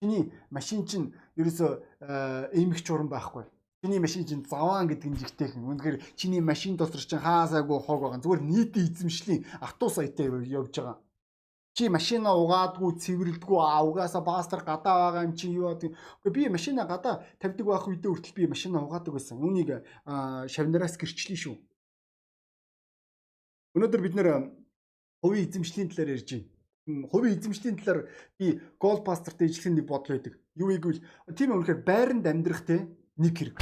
Чиний 0.00 0.32
машин 0.48 0.88
чинь 0.88 1.12
ерөөсөө 1.36 2.56
эмгч 2.56 2.88
уран 2.88 3.12
байхгүй 3.12 3.44
Чиний 3.86 4.00
машин 4.00 4.26
чинь 4.26 4.42
заваан 4.42 4.90
гэдэг 4.90 5.10
нь 5.14 5.18
жигтэйхэн. 5.22 5.62
Үнэхээр 5.62 6.02
чиний 6.18 6.42
машин 6.42 6.74
дотор 6.74 6.98
чинь 6.98 7.22
хаасаагүй 7.22 7.78
хог 7.78 8.02
байгаа. 8.02 8.18
Зүгээр 8.18 8.42
нийтийн 8.42 8.90
эзэмшлийн 8.90 9.46
авто 9.62 9.86
саятай 9.86 10.26
явж 10.26 10.74
байгаа. 10.74 10.98
Чи 11.70 11.86
машина 11.86 12.34
угаадгүй, 12.34 12.98
цэвэрлдэггүй, 12.98 13.60
аа 13.62 13.86
угаасаа 13.86 14.26
пастор 14.26 14.66
гадаа 14.66 15.14
байгаа 15.14 15.22
юм 15.30 15.38
чи 15.38 15.54
юу 15.54 15.70
гэдэг. 15.70 15.94
Үгүй 16.26 16.32
би 16.34 16.50
машина 16.50 16.82
гадаа 16.82 17.22
тавьдаг 17.38 17.62
байх 17.62 17.86
үедээ 17.86 18.10
хүртэл 18.10 18.34
би 18.34 18.50
машина 18.50 18.82
угаадаг 18.82 19.14
байсан. 19.14 19.38
Үүнийг 19.38 19.86
шавнараас 20.50 20.98
гэрчлээ 20.98 21.38
шүү. 21.38 21.54
Өнөөдөр 23.78 24.02
бид 24.02 24.14
нэр 24.18 24.50
хувийн 25.22 25.46
эзэмшлийн 25.46 25.94
талаар 25.94 26.18
ярьж 26.18 26.26
байна 26.34 27.06
хувийн 27.06 27.38
эзэмшлийн 27.38 27.78
талаар 27.78 28.10
би 28.34 28.58
гол 28.82 28.98
пастортай 29.06 29.46
ижлэх 29.46 29.70
нэг 29.70 29.86
бодол 29.86 30.18
байдаг. 30.18 30.34
Юу 30.58 30.74
ийгвэл 30.74 31.02
тийм 31.38 31.54
үнэхээр 31.54 31.86
байранд 31.86 32.26
амьдрах 32.26 32.66
те 32.66 32.88
нэг 33.16 33.34
хэрэг. 33.36 33.56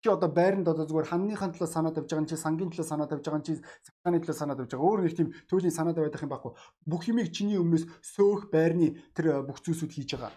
Чи 0.00 0.08
одоо 0.08 0.32
байранд 0.32 0.64
одоо 0.64 0.88
зүгээр 0.88 1.12
ханныхаа 1.12 1.52
төлөө 1.52 1.68
санаа 1.68 1.92
тавьж 1.92 2.08
байгаа 2.08 2.30
чи 2.32 2.36
сангийн 2.40 2.72
төлөө 2.72 2.88
санаа 2.88 3.04
тавьж 3.04 3.20
байгаа 3.20 3.44
чи 3.44 3.60
цагааны 3.84 4.18
төлөө 4.24 4.36
санаа 4.40 4.56
тавьж 4.56 4.72
байгаа. 4.72 4.88
Өөр 4.88 5.00
нэг 5.04 5.14
тийм 5.18 5.28
төлөлийн 5.44 5.76
санаа 5.76 5.92
тавиадах 5.92 6.24
юм 6.24 6.32
байхгүй. 6.32 6.52
Бүх 6.88 7.02
юмыг 7.04 7.28
чиний 7.28 7.60
өмнөөс 7.60 7.84
сөөх 8.00 8.48
байрны 8.48 8.96
тэр 9.12 9.44
бүх 9.44 9.60
зүйлсүүд 9.60 9.92
хийж 9.92 10.16
байгаа. 10.16 10.32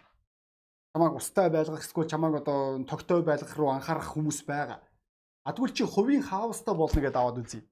Чамааг 0.91 1.15
устай 1.15 1.47
байлгах 1.47 1.79
эсвэл 1.79 2.12
чамааг 2.12 2.43
одоо 2.43 2.83
тогтой 2.83 3.23
байлгах 3.23 3.55
руу 3.55 3.71
анхаарах 3.71 4.12
хүмүүс 4.12 4.43
байгаа. 4.43 4.83
А 5.47 5.55
тэгвэл 5.55 5.71
чи 5.71 5.88
хувийн 5.88 6.27
хаустай 6.27 6.75
болно 6.75 6.99
гэдээ 6.99 7.21
аваад 7.23 7.39
үзье. 7.39 7.63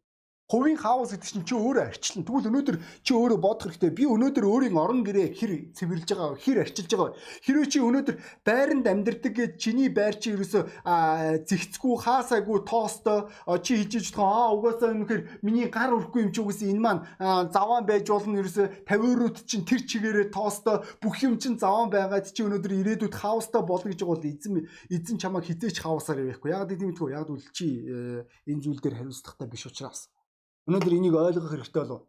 Хувийн 0.52 0.76
хаус 0.76 1.16
гэдэг 1.16 1.30
чинь 1.32 1.48
чи 1.48 1.56
өөрөө 1.56 1.96
арчлан. 1.96 2.28
Тэгвэл 2.28 2.52
өнөөдөр 2.52 2.78
чи 3.08 3.16
өөрөө 3.16 3.40
бодох 3.40 3.72
хэрэгтэй. 3.72 3.92
Би 3.96 4.04
өнөөдөр 4.04 4.44
өөрийн 4.44 4.76
орон 4.76 5.00
гэрээ 5.08 5.32
хэр 5.32 5.52
цэвэрлж 5.72 6.12
байгаа, 6.12 6.36
хэр 6.36 6.58
арчилж 6.68 6.92
байгаа. 6.92 7.16
Хэрвээ 7.40 7.68
чи 7.72 7.80
өнөөдөр 7.80 8.16
байранд 8.44 8.84
амьдардаг 8.92 9.32
гэж 9.32 9.52
чиний 9.56 9.88
байр 9.88 10.20
чи 10.20 10.36
ерөөсө 10.36 10.60
зэгцгүй, 11.48 11.96
хаасаагүй, 12.04 12.68
тоостой 12.68 13.32
чи 13.64 13.80
хийж 13.80 14.12
байгаа. 14.12 14.52
Аа 14.52 14.52
угаасаа 14.60 14.92
үнэхээр 14.92 15.40
миний 15.40 15.72
гар 15.72 15.96
өрөхгүй 15.96 16.20
юм 16.28 16.36
чи 16.36 16.44
угаасаа 16.44 16.68
энэ 16.68 16.84
маань 16.84 17.02
заваан 17.56 17.88
байж 17.88 18.12
болно 18.12 18.44
ерөөсө 18.44 18.92
50 18.92 19.08
өрөөд 19.08 19.38
чинь 19.48 19.64
тэр 19.64 19.88
чигээрээ 19.88 20.36
тоостой 20.36 20.84
бүх 21.00 21.16
юм 21.24 21.40
чинь 21.40 21.56
заваан 21.56 21.88
байгаад 21.88 22.28
чи 22.28 22.44
өнөөдөр 22.44 22.76
ирээдүйд 22.76 23.16
хаустай 23.16 23.64
болно 23.64 23.88
гэж 23.88 24.04
байгаа 24.04 24.20
бол 24.20 24.28
эзэн 24.28 24.68
эзэн 24.92 25.16
чамайг 25.16 25.48
хизээч 25.48 25.80
хаусаар 25.80 26.28
явахгүй. 26.28 26.52
Яг 26.52 26.68
тийм 26.68 26.92
мэдгүй. 26.92 27.16
Яг 27.16 27.32
үл 27.32 27.40
чи 27.56 27.88
э, 27.88 28.28
энэ 28.52 28.64
зүйл 28.68 28.84
дээр 28.84 29.00
хариуцлагатай 29.00 29.48
биш 29.48 29.64
учраас. 29.72 30.12
Өнөөдөр 30.68 30.94
энийг 30.94 31.16
ойлгох 31.18 31.52
хэрэгтэй 31.52 31.82
болов. 31.84 32.02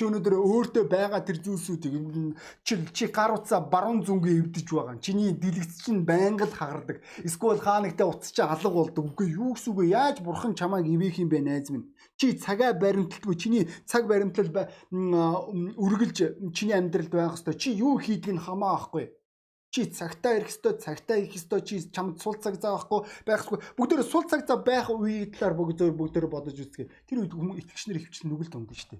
Чи 0.00 0.08
өнөөдөр 0.08 0.32
өөртөө 0.32 0.84
байгаа 0.88 1.20
тэр 1.28 1.44
зүйлсүүдийг 1.44 1.92
чи 2.64 2.72
чи 2.96 3.04
гар 3.12 3.36
утсаа 3.36 3.60
баруун 3.60 4.00
зүнгээ 4.00 4.40
эвдэж 4.40 4.66
байгаа. 4.72 4.96
Чиний 4.96 5.36
дэлгэц 5.36 5.84
чинь 5.84 6.08
байнга 6.08 6.48
л 6.48 6.56
хагардаг. 6.56 7.04
Эсвэл 7.20 7.60
хаа 7.60 7.84
нэгтээ 7.84 8.08
утас 8.08 8.32
чи 8.32 8.40
алга 8.40 8.70
болдог. 8.72 9.12
Үгүй 9.12 9.28
юу 9.36 9.52
гэсэн 9.52 9.76
үг? 9.76 9.84
Яаж 9.92 10.24
бурхан 10.24 10.56
чамайг 10.56 10.88
ивэх 10.88 11.20
юм 11.20 11.28
бэ 11.28 11.44
найз 11.44 11.68
минь? 11.68 11.92
Чи 12.16 12.32
цагаа 12.32 12.72
баримталгүй 12.72 13.36
чиний 13.36 13.68
цаг 13.84 14.08
баримтлал 14.08 14.48
үргэлж 14.88 16.18
чиний 16.56 16.76
амьдралд 16.80 17.12
байх 17.12 17.36
хэвээр. 17.36 17.60
Чи 17.60 17.76
юу 17.76 18.00
хийдэг 18.00 18.32
нь 18.32 18.40
хамаа 18.40 18.80
ахгүй 18.80 19.19
чи 19.70 19.86
цагтаа 19.86 20.42
ирэх 20.42 20.50
ёстой, 20.50 20.74
цагтаа 20.82 21.16
ирэх 21.22 21.38
ёстой, 21.38 21.60
чи 21.62 21.78
чамд 21.94 22.18
сул 22.18 22.34
цаг 22.42 22.58
зав 22.58 22.90
байхгүй 22.90 23.06
байхгүй. 23.26 23.58
Бүгдөө 23.78 24.02
сул 24.02 24.26
цаг 24.26 24.42
зав 24.46 24.66
байх 24.66 24.90
үеийн 24.90 25.30
талаар 25.30 25.54
бүгдөө 25.54 25.94
бүгдөө 25.94 26.26
бодож 26.26 26.58
үзгээ. 26.58 26.90
Тэр 27.06 27.22
үед 27.22 27.34
хүмүүс 27.34 27.62
итгэгчнэр 27.62 28.02
хөвчлэн 28.02 28.28
нүгэл 28.34 28.50
тунд 28.50 28.74
штэ. 28.74 28.98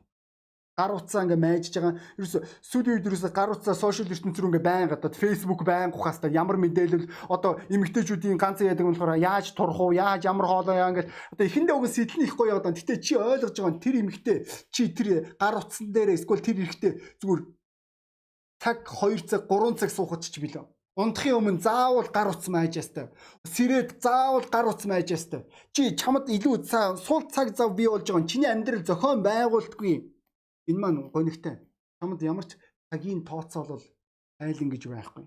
Гар 0.80 0.96
утсаа 0.96 1.26
ингээ 1.26 1.36
майжж 1.36 1.74
байгаа. 1.76 1.98
Ерөөсө 2.16 2.40
сүүлийн 2.64 2.94
үед 3.02 3.08
ерөөсө 3.10 3.28
гар 3.36 3.52
утсаа 3.52 3.76
сошиал 3.76 4.08
ертөнц 4.08 4.38
рүү 4.38 4.48
ингээ 4.48 4.64
байн 4.64 4.88
гадаад 4.88 5.18
фейсбુક 5.18 5.60
байн 5.66 5.92
ухаастай 5.92 6.32
ямар 6.32 6.56
мэдээлэл 6.56 7.10
одоо 7.28 7.60
эмэгтэйчүүдийн 7.68 8.40
ганц 8.40 8.64
яадаг 8.64 8.86
нь 8.86 8.94
болохоор 8.94 9.20
яаж 9.20 9.52
турах 9.52 9.76
уу, 9.76 9.92
яаж 9.92 10.24
ямар 10.24 10.48
хоолоо 10.48 10.72
яа 10.72 10.88
ингээ 10.94 11.10
одоо 11.36 11.44
эхэндээ 11.44 11.76
уг 11.76 11.84
сэтлэн 11.84 12.24
их 12.24 12.38
гоё 12.38 12.62
одоо. 12.62 12.72
Гэтэ 12.72 12.96
чи 13.02 13.12
ойлгож 13.18 13.52
байгаа 13.60 13.74
нь 13.76 13.82
тэр 13.82 13.94
эмэгтэй 14.00 14.36
чи 14.72 14.88
тэр 14.88 15.08
гар 15.36 15.60
утсан 15.60 15.92
дээр 15.92 16.16
эсвэл 16.16 16.40
тэр 16.40 16.56
эрэхтэй 16.64 16.92
зүгээр 17.20 17.40
цаг 18.60 18.84
2 18.84 19.24
цаг 19.24 19.48
3 19.48 19.80
цаг 19.80 19.90
суухад 19.90 20.22
ч 20.22 20.36
билээ. 20.36 20.68
Унтахын 21.00 21.38
өмнө 21.40 21.62
заавал 21.64 22.08
гар 22.12 22.28
утас 22.28 22.48
майж 22.52 22.76
ястай. 22.76 23.08
Сэрээд 23.48 24.04
заавал 24.04 24.44
гар 24.52 24.68
утас 24.68 24.84
майж 24.84 25.08
ястай. 25.16 25.48
Чи 25.72 25.96
чамд 25.96 26.28
илүү 26.28 26.68
сул 27.00 27.24
цаг 27.32 27.56
зав 27.56 27.72
бий 27.72 27.88
болж 27.88 28.04
байгаа. 28.04 28.28
Чиний 28.28 28.50
амьдрал 28.52 28.84
зохион 28.84 29.22
байгуулдаггүй. 29.24 29.96
Энэ 30.68 30.80
маань 30.82 31.08
гонигтай. 31.08 31.56
Чамд 32.02 32.20
ямар 32.20 32.44
ч 32.44 32.60
цагийн 32.92 33.24
тооцоолол 33.24 33.84
айл 34.44 34.60
ингэж 34.60 34.82
байхгүй. 34.92 35.24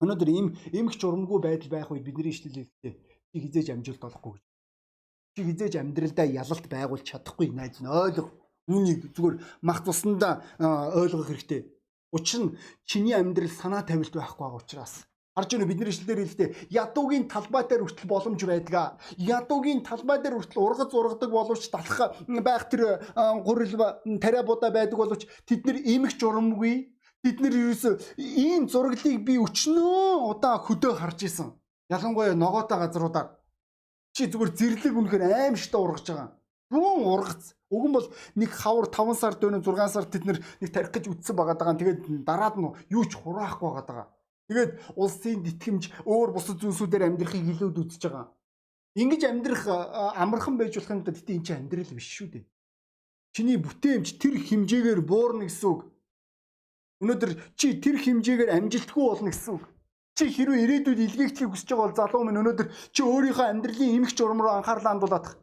Өнөөдөр 0.00 0.30
им 0.32 0.56
эмх 0.72 0.96
журамгүй 0.96 1.38
байдал 1.44 1.68
байх 1.68 1.90
үед 1.92 2.06
бидний 2.08 2.32
ишлэлээ 2.32 2.66
чи 2.80 3.36
хизээж 3.36 3.68
амжилт 3.76 4.00
олохгүй 4.00 4.40
гэж. 4.40 4.44
Чи 5.36 5.40
хизээж 5.44 5.74
амьдралдаа 5.76 6.24
ялалт 6.24 6.66
байгуулж 6.72 7.04
чадахгүй 7.04 7.52
найз 7.52 7.84
нь 7.84 7.90
ойлго. 7.90 8.32
Үүнийг 8.64 9.12
зүгээр 9.12 9.36
мах 9.60 9.84
тусандаа 9.84 10.40
ойлгох 10.96 11.28
хэрэгтэй 11.28 11.79
Учир 12.12 12.40
нь 12.42 12.56
чиний 12.84 13.14
амьдрал 13.14 13.50
санаа 13.50 13.82
тавилт 13.86 14.14
байхгүй 14.14 14.42
байгаа 14.44 14.62
учраас 14.62 14.94
Харж 15.40 15.52
байна 15.54 15.66
бидний 15.70 15.88
ишлэлээр 15.88 16.20
хэлэхдээ 16.20 16.48
ядуугийн 16.74 17.24
талбай 17.30 17.62
дээр 17.62 17.86
хүртэл 17.86 18.10
боломж 18.10 18.40
байдаг. 18.44 18.98
Ядуугийн 19.16 19.80
талбай 19.86 20.18
дээр 20.18 20.36
хүртэл 20.42 20.58
ургац 20.58 20.90
ургадаг 20.90 21.30
боловч 21.30 21.70
талах 21.70 22.18
байх 22.26 22.66
тэр 22.66 22.98
гурил 23.46 23.72
тариа 24.18 24.42
будаа 24.42 24.74
байдаг 24.74 24.98
боловч 24.98 25.30
тэд 25.46 25.62
нар 25.64 25.78
эмх 25.78 26.18
журамгүй 26.18 26.74
бид 27.22 27.36
нар 27.38 27.54
ерөөсөө 27.54 27.94
ийм 28.18 28.66
зураглыг 28.66 29.22
би 29.22 29.38
өчнөө 29.38 30.34
удаа 30.34 30.58
хөдөө 30.66 30.98
харж 30.98 31.20
исэн. 31.30 31.48
Ялангуяа 31.94 32.34
ногоотой 32.34 32.78
газруудаар 32.82 33.38
чи 34.10 34.26
зүгээр 34.26 34.50
зэрлэг 34.58 34.94
үнэхээр 34.98 35.24
аимшигтай 35.30 35.80
ургаж 35.80 36.06
байгаа. 36.10 36.28
Юун 36.70 37.02
ургац. 37.02 37.54
Уг 37.70 37.84
нь 37.86 37.94
бол 37.94 38.06
нэг 38.34 38.50
хавар 38.50 38.86
5 38.90 39.14
сар 39.18 39.34
дөрөв 39.34 39.62
6 39.62 39.90
сар 39.90 40.06
тэд 40.06 40.24
нэг 40.26 40.38
тарих 40.70 40.90
гэж 40.94 41.10
үтсэн 41.10 41.34
байгаа 41.34 41.58
даа. 41.58 41.74
Тэгээд 41.74 42.22
дараад 42.22 42.56
нь 42.58 42.70
юу 42.90 43.04
ч 43.06 43.18
хураахгүй 43.18 43.66
байгаа 43.70 43.86
даа. 43.86 44.06
Тэгээд 44.50 44.72
улсын 44.94 45.46
итгэмж 45.46 46.06
өөр 46.06 46.30
бусад 46.34 46.58
зүйлсүүдээр 46.62 47.06
амьдрахыг 47.10 47.42
илүүд 47.54 47.78
үзэж 47.86 48.02
байгаа. 48.06 48.30
Ингиж 48.98 49.22
амьдрах 49.26 49.62
амархан 50.18 50.58
байж 50.58 50.74
болох 50.74 50.90
юм 50.90 51.02
да 51.06 51.14
гэтээ 51.14 51.36
эн 51.38 51.44
чинь 51.46 51.58
амьдрал 51.62 51.94
биш 51.94 52.10
шүү 52.10 52.28
дээ. 52.34 52.44
Чиний 53.34 53.58
бүтээмж 53.62 54.18
тэр 54.18 54.34
хэмжээгээр 54.42 55.00
буурна 55.06 55.46
гэсэн 55.46 55.68
үг. 55.70 55.86
Өнөөдөр 57.02 57.30
чи 57.54 57.78
тэр 57.78 58.02
хэмжээгээр 58.02 58.50
амжилтгүй 58.50 59.04
болно 59.06 59.30
гэсэн 59.30 59.54
үг. 59.54 59.64
Чи 60.18 60.26
хэрвээ 60.26 60.62
ирээдүйд 60.66 61.00
илгээхийг 61.06 61.50
хүсэж 61.54 61.70
байгаа 61.70 61.86
бол 61.86 61.98
залуу 61.98 62.22
минь 62.26 62.40
өнөөдөр 62.42 62.68
чи 62.90 63.00
өөрийнхөө 63.06 63.46
амьдралын 63.54 63.94
эмх 64.02 64.10
журам 64.18 64.42
руу 64.42 64.58
анхаарлаа 64.58 64.98
хандуулах. 64.98 65.38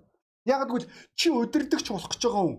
Яг 0.48 0.68
гэвэл 0.68 0.90
чи 1.20 1.28
өдөрдөгч 1.30 1.88
болох 1.92 2.12
гэж 2.12 2.24
байгаа 2.24 2.44
хүн 2.48 2.58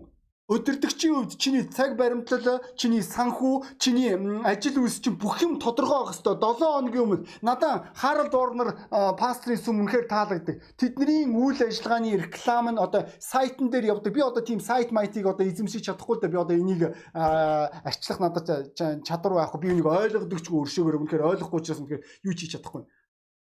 өдөртөгчийн 0.49 1.13
хувьд 1.13 1.37
чиний 1.37 1.63
цаг 1.69 1.93
баримтлал, 1.93 2.57
чиний 2.73 3.05
санхүү, 3.05 3.77
чиний 3.77 4.17
ажил 4.49 4.81
үйлс 4.81 4.97
чинь 5.05 5.13
бүх 5.21 5.37
юм 5.45 5.61
тодорхой 5.61 6.09
байх 6.09 6.17
хэвээр 6.17 6.41
7 6.41 6.57
хоногийн 6.57 7.05
өмнө 7.05 7.25
надаа 7.45 7.93
Харалд 7.93 8.33
Орнер 8.33 8.73
пастрын 8.89 9.61
сүм 9.61 9.85
үнэхээр 9.85 10.09
таалагддаг. 10.09 10.57
Тэдний 10.73 11.29
үйл 11.29 11.61
ажиллагааны 11.61 12.17
реклам 12.17 12.65
нь 12.73 12.81
одоо 12.81 13.05
сайтн 13.21 13.69
дээр 13.69 13.93
явдаг. 13.93 14.09
Би 14.09 14.25
одоо 14.25 14.41
тийм 14.41 14.57
сайт 14.57 14.89
майтыг 14.89 15.29
одоо 15.29 15.45
эзэмшиж 15.45 15.85
чадахгүй 15.85 16.17
л 16.17 16.21
да 16.25 16.33
би 16.33 16.41
одоо 16.41 16.57
энийг 16.57 16.97
арчлах 17.13 18.17
надад 18.17 18.73
чадвар 19.05 19.33
байхгүй. 19.37 19.61
Би 19.61 19.69
энийг 19.69 19.85
ойлгодогчгүй 19.85 20.65
өршөөгөр 20.65 20.97
үнэхээр 20.97 21.29
ойлгохгүй 21.29 21.61
учраас 21.61 21.77
үнэхээр 21.77 22.01
юу 22.25 22.33
ч 22.33 22.49
хийж 22.49 22.57
чадахгүй. 22.57 22.89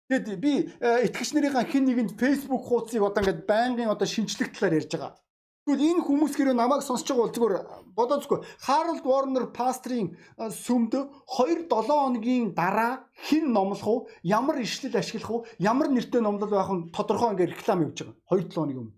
Тэгэд 0.08 0.36
би 0.36 0.68
итгэгч 1.06 1.30
нарынхаа 1.32 1.64
хэн 1.64 1.84
нэгэнд 1.88 2.12
Facebook 2.20 2.62
хуудсыг 2.68 3.02
одоо 3.02 3.20
ингээд 3.24 3.48
байнгын 3.48 3.88
одоо 3.88 4.04
шинжлэх 4.04 4.52
талаар 4.52 4.76
ярьж 4.80 4.92
байгаа. 4.92 5.16
Тэгвэл 5.64 5.80
энэ 5.80 6.04
хүмүүс 6.04 6.36
хэрэг 6.36 6.56
намайг 6.60 6.84
сонсож 6.84 7.08
байгаа 7.08 7.24
бол 7.24 7.36
зүгээр 7.36 7.54
бодоцгүй 7.96 8.38
Харалд 8.60 9.00
Ворнер 9.08 9.48
пастрийн 9.48 10.12
сүмд 10.36 10.92
2 11.24 11.72
7 11.72 11.72
хоногийн 11.72 12.52
дараа 12.52 13.08
хэн 13.16 13.48
номлох 13.48 13.88
уу, 13.88 14.00
ямар 14.20 14.60
ишлэл 14.60 15.00
ашиглах 15.00 15.30
уу, 15.32 15.46
ямар 15.56 15.88
нэртэй 15.88 16.20
номлол 16.20 16.52
байх 16.52 16.68
нь 16.68 16.92
тодорхой 16.92 17.32
ингээ 17.32 17.56
реклам 17.56 17.80
явж 17.88 18.04
байгаа. 18.04 18.16
2 18.28 18.44
7 18.44 18.52
хоногийн 18.52 18.80
өмнө. 18.84 18.96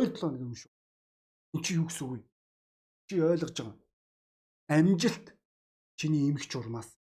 2 0.00 0.16
7 0.16 0.16
хоногийн 0.16 0.48
өмнө 0.48 0.60
шүү. 0.64 0.72
Энд 1.52 1.64
чи 1.64 1.72
юу 1.76 1.86
гэсэн 1.92 2.04
үг 2.08 2.12
вэ? 2.16 2.20
Чи 3.08 3.14
ойлгож 3.20 3.56
байгаа. 3.60 3.76
Амжилт 4.72 5.26
чиний 6.00 6.24
эмх 6.32 6.44
журмаас. 6.48 6.97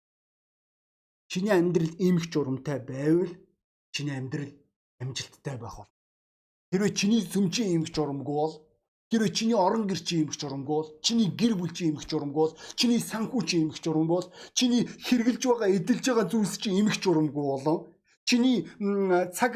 Чиний 1.31 1.55
амьдрал 1.55 1.93
эмх 2.07 2.27
журамтай 2.31 2.79
байвал 2.91 3.31
чиний 3.95 4.15
амьдрал 4.19 4.51
амжилттай 4.99 5.55
байх 5.57 5.75
бол. 5.79 5.91
Хэрвээ 6.71 6.91
чиний 6.99 7.21
сүмжийн 7.23 7.75
эмх 7.77 7.89
журамгүй 7.95 8.35
бол 8.41 8.55
Тэрвээ 9.11 9.31
чиний 9.35 9.59
орон 9.59 9.87
гэр 9.91 9.99
чи 10.07 10.23
имэх 10.23 10.39
журамгүй 10.39 10.71
бол, 10.71 10.89
чиний 11.03 11.27
гэр 11.27 11.59
бүл 11.59 11.75
чи 11.75 11.91
имэх 11.91 12.07
журамгүй 12.07 12.41
бол, 12.47 12.55
чиний 12.79 13.03
санхүү 13.03 13.41
чи 13.43 13.55
имэх 13.59 13.83
журамгүй 13.83 14.15
бол, 14.15 14.31
чиний 14.55 14.87
хэрглэж 14.87 15.43
байгаа, 15.51 15.67
эдэлж 15.67 16.05
байгаа 16.07 16.31
зүйлс 16.31 16.55
чи 16.55 16.71
имэх 16.71 16.95
журамгүй 16.95 17.43
болон 17.43 17.91
чиний 18.23 18.63
цаг 19.35 19.53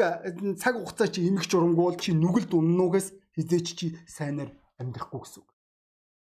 цаг 0.60 0.76
хугацаа 0.76 1.08
чи 1.08 1.24
имэх 1.24 1.48
журамгүй 1.48 1.84
бол 1.88 1.96
чи 1.96 2.12
нүгэлд 2.12 2.52
уннуугаас 2.52 3.16
хизээч 3.40 3.68
чи 3.80 3.96
сайнаар 4.04 4.52
амьдрахгүй 4.76 5.24
гэсэн 5.24 5.40
үг. 5.40 5.50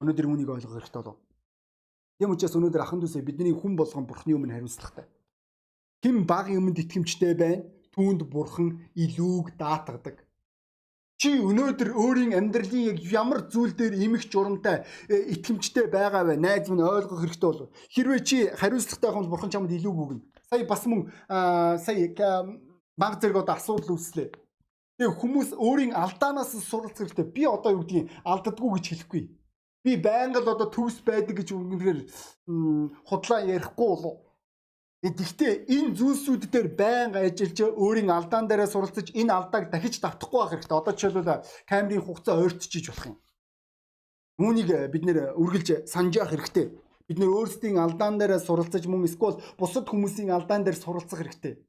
Өнөөдөр 0.04 0.28
үүнийг 0.28 0.50
ойлгох 0.52 0.76
хэрэгтэй 0.84 1.00
болов. 1.00 1.18
Тэм 2.20 2.36
учраас 2.36 2.56
өнөөдөр 2.60 2.84
ахан 2.84 3.00
дүүсээ 3.00 3.24
бидний 3.24 3.56
хүн 3.56 3.80
болгон 3.80 4.04
бурхны 4.04 4.36
өмнө 4.36 4.60
хариуцлагатай. 4.60 5.08
Хэн 6.04 6.28
баг 6.28 6.52
юмд 6.52 6.76
итгэмжтэй 6.76 7.32
байна? 7.32 7.64
Түүнд 7.96 8.28
бурхан 8.28 8.84
илүүг 8.92 9.56
даатгадаг. 9.56 10.20
Чи 11.16 11.40
өнөөдөр 11.40 11.96
өөрийн 11.96 12.36
амьдралын 12.36 12.92
яг 12.92 13.00
ямар 13.08 13.48
зүйл 13.48 13.72
дээр 13.72 13.96
эмх 13.96 14.28
журамтай 14.28 14.84
э, 15.08 15.32
итгэмжтэй 15.32 15.88
байгаа 15.88 16.28
вэ? 16.28 16.36
Найз 16.36 16.68
минь 16.68 16.84
ойлгох 16.84 17.24
хэрэгтэй 17.24 17.48
болов. 17.48 17.72
Хэрвээ 17.96 18.20
чи 18.20 18.38
хариуцлагатай 18.52 19.16
юм 19.16 19.32
бурхан 19.32 19.48
чамд 19.48 19.72
илүү 19.72 19.94
өгнө. 19.96 20.28
Сая 20.52 20.68
бас 20.68 20.84
мөн 20.84 21.08
сая 21.80 22.12
баг 23.00 23.14
зэрэг 23.24 23.40
одоо 23.40 23.56
асуудал 23.56 23.96
үүслээ. 23.96 24.28
Тэгээ 25.00 25.16
хүмүүс 25.24 25.56
өөрийн 25.56 25.96
алдаанаас 25.96 26.52
суралцах 26.68 27.08
хэрэгтэй. 27.08 27.32
Би 27.32 27.48
одоо 27.48 27.80
юу 27.80 27.88
гэдгийг 27.88 28.12
алддаггүй 28.28 28.70
гэж 28.76 28.86
хэлэхгүй. 28.92 29.24
Би 29.88 29.92
байнга 30.04 30.44
л 30.44 30.52
одоо 30.52 30.68
төвс 30.68 31.00
байдаг 31.08 31.40
гэж 31.40 31.56
үнэхээр 31.56 32.00
худлаа 33.08 33.40
ярихгүй 33.48 33.88
болов 33.88 34.33
Гэхдээ 35.04 35.68
энэ 35.68 36.00
зүйлсүүд 36.00 36.48
дээр 36.48 36.68
байнга 36.80 37.28
ажиллаж 37.28 37.60
өөрийн 37.76 38.08
алдаан 38.08 38.48
дээрээ 38.48 38.72
суралцаж 38.72 39.12
энэ 39.12 39.36
алдааг 39.36 39.68
дахиж 39.68 40.00
давтахгүй 40.00 40.40
байх 40.40 40.52
хэрэгтэй. 40.56 40.80
Одоо 40.80 40.94
жишээлбэл 40.96 41.44
камерын 41.68 42.06
хугацаа 42.08 42.40
ойртчихиж 42.40 42.88
болох 42.88 43.12
юм. 43.12 43.18
Үүнийг 44.40 44.70
бид 44.96 45.04
нэр 45.04 45.36
үргэлж 45.36 45.92
санаж 45.92 46.16
явах 46.16 46.32
хэрэгтэй. 46.32 46.72
Бид 47.04 47.20
нэр 47.20 47.36
өөрсдийн 47.36 47.84
алдаан 47.84 48.16
дээрээ 48.16 48.48
суралцаж 48.48 48.88
мөн 48.88 49.04
эсвэл 49.04 49.44
бусад 49.60 49.92
хүмүүсийн 49.92 50.32
алдаан 50.32 50.64
дээр 50.64 50.80
суралцах 50.80 51.20
хэрэгтэй. 51.20 51.60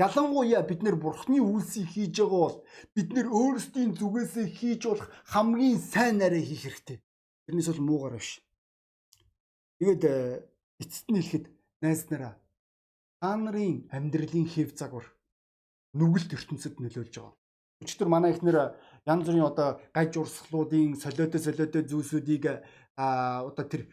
Ялангуяа 0.00 0.64
бид 0.64 0.80
нэр 0.80 0.96
бурхны 0.96 1.44
үйлсийг 1.44 1.92
хийж 1.92 2.24
байгаа 2.24 2.40
бол 2.40 2.58
бид 2.96 3.08
нэр 3.12 3.28
өөрсдийн 3.28 3.92
зүгээсээ 4.00 4.46
хийж 4.48 4.82
болох 4.88 5.12
хамгийн 5.28 5.76
сайн 5.76 6.24
нараа 6.24 6.40
хийх 6.40 6.64
хэрэгтэй. 6.64 7.04
Тэрнээс 7.44 7.68
бол 7.68 7.84
муугар 7.84 8.16
биш. 8.16 8.40
Тэгээд 9.76 10.02
эцэст 10.80 11.08
нь 11.12 11.20
хэлэхэд 11.20 11.44
найз 11.84 12.08
нараа 12.08 12.32
та 13.26 13.34
нарын 13.34 13.90
амьдралын 13.90 14.46
хэв 14.46 14.78
загвар 14.78 15.06
нүгэлт 15.98 16.30
ертөнцид 16.38 16.78
нөлөөлж 16.78 17.14
байгаа. 17.18 17.34
Өчигдөр 17.82 18.06
манай 18.06 18.30
ихнэр 18.30 18.78
янз 19.02 19.26
бүрийн 19.26 19.50
одоо 19.50 19.82
гаж 19.90 20.14
урсгалуудын 20.14 20.94
солиотой 20.94 21.40
солиотой 21.42 21.82
зүйлсүүдийг 21.90 22.44
а 22.94 23.42
одоо 23.50 23.66
тэр 23.66 23.90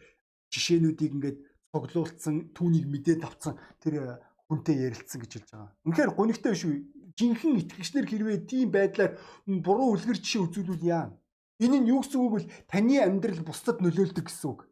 жишээнүүдийг 0.54 1.12
ингээд 1.18 1.38
цоглуулсан 1.74 2.54
түүнийг 2.54 2.86
мэдээд 2.86 3.26
авцсан 3.26 3.58
тэр 3.82 4.22
хүнтэй 4.46 4.86
ярилцсан 4.86 5.18
гэж 5.18 5.30
хэлж 5.34 5.50
байгаа. 5.50 5.74
Үнэхээр 5.82 6.10
гонигтай 6.14 6.54
шүү. 6.54 6.72
Жинхэнэ 7.18 7.58
итгэгчнэр 7.66 8.06
хэрвээ 8.06 8.38
тийм 8.46 8.70
байдлаар 8.70 9.18
буруу 9.50 9.98
үлгэр 9.98 10.18
жишээ 10.22 10.46
үзүүлвэл 10.46 10.86
яа. 10.86 11.10
Энэ 11.58 11.82
нь 11.82 11.90
юу 11.90 12.06
гэсэн 12.06 12.22
үг 12.22 12.32
вэ? 12.38 12.42
Таны 12.70 13.02
амьдрал 13.02 13.42
бусдад 13.42 13.82
нөлөөлдөг 13.82 14.30
гэсэн 14.30 14.46
үг. 14.46 14.70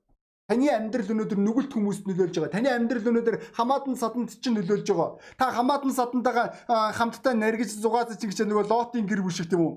Таны 0.50 0.68
амьдрал 0.68 1.12
өнөөдөр 1.14 1.38
нүгэлт 1.38 1.72
хүмүүст 1.72 2.04
нөлөөлж 2.08 2.34
байгаа. 2.36 2.54
Таны 2.56 2.68
амьдрал 2.74 3.08
өнөөдөр 3.08 3.36
хамаатан 3.54 3.96
саданд 3.96 4.30
чинь 4.42 4.58
нөлөөлж 4.58 4.88
байгаа. 4.90 5.10
Та 5.38 5.54
хамаатан 5.54 5.92
садантайгаа 5.94 6.92
хамтдаа 6.98 7.34
наргиж 7.38 7.78
зугаацж 7.78 8.20
ингэж 8.20 8.42
нөгөө 8.50 8.66
лотын 8.68 9.06
гэр 9.06 9.22
бүл 9.22 9.32
шиг 9.32 9.48
тийм 9.48 9.62
үү? 9.62 9.72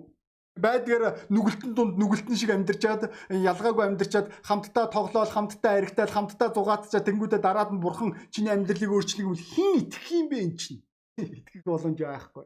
байдгаар 0.56 1.20
нүгэлтэн 1.30 1.76
дунд 1.76 2.00
нүгэлтэн 2.00 2.36
шиг 2.40 2.52
амьдарч 2.56 2.80
чад 2.80 3.12
ялгаагүй 3.28 3.84
амьдарчаад 3.86 4.32
хамтдаа 4.48 4.88
тоглоол 4.88 5.28
хамтдаа 5.28 5.84
аригтаал 5.84 6.16
хамтдаа 6.16 6.50
зугаацчаа 6.56 7.04
тэнгүүдээ 7.04 7.42
дараад 7.44 7.76
нь 7.76 7.84
бурхан 7.84 8.16
чиний 8.32 8.56
амьдралыг 8.56 8.88
өөрчлөх 8.88 9.28
юм 9.28 9.36
хин 9.36 9.84
итгэх 9.84 10.08
юм 10.16 10.28
бэ 10.32 10.38
эн 10.48 10.54
чинь 10.56 10.80
итгэх 11.20 11.64
боломж 11.68 12.00
байхгүй. 12.00 12.46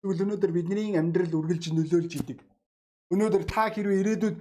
Тэгвэл 0.00 0.22
өнөөдөр 0.24 0.52
бидний 0.54 0.94
амьдрал 0.94 1.34
үргэлж 1.34 1.74
нөлөөлж 1.74 2.12
идэг. 2.22 2.38
Өнөөдөр 3.12 3.44
та 3.44 3.68
хэрвээ 3.68 4.00
ирээдүйд 4.00 4.36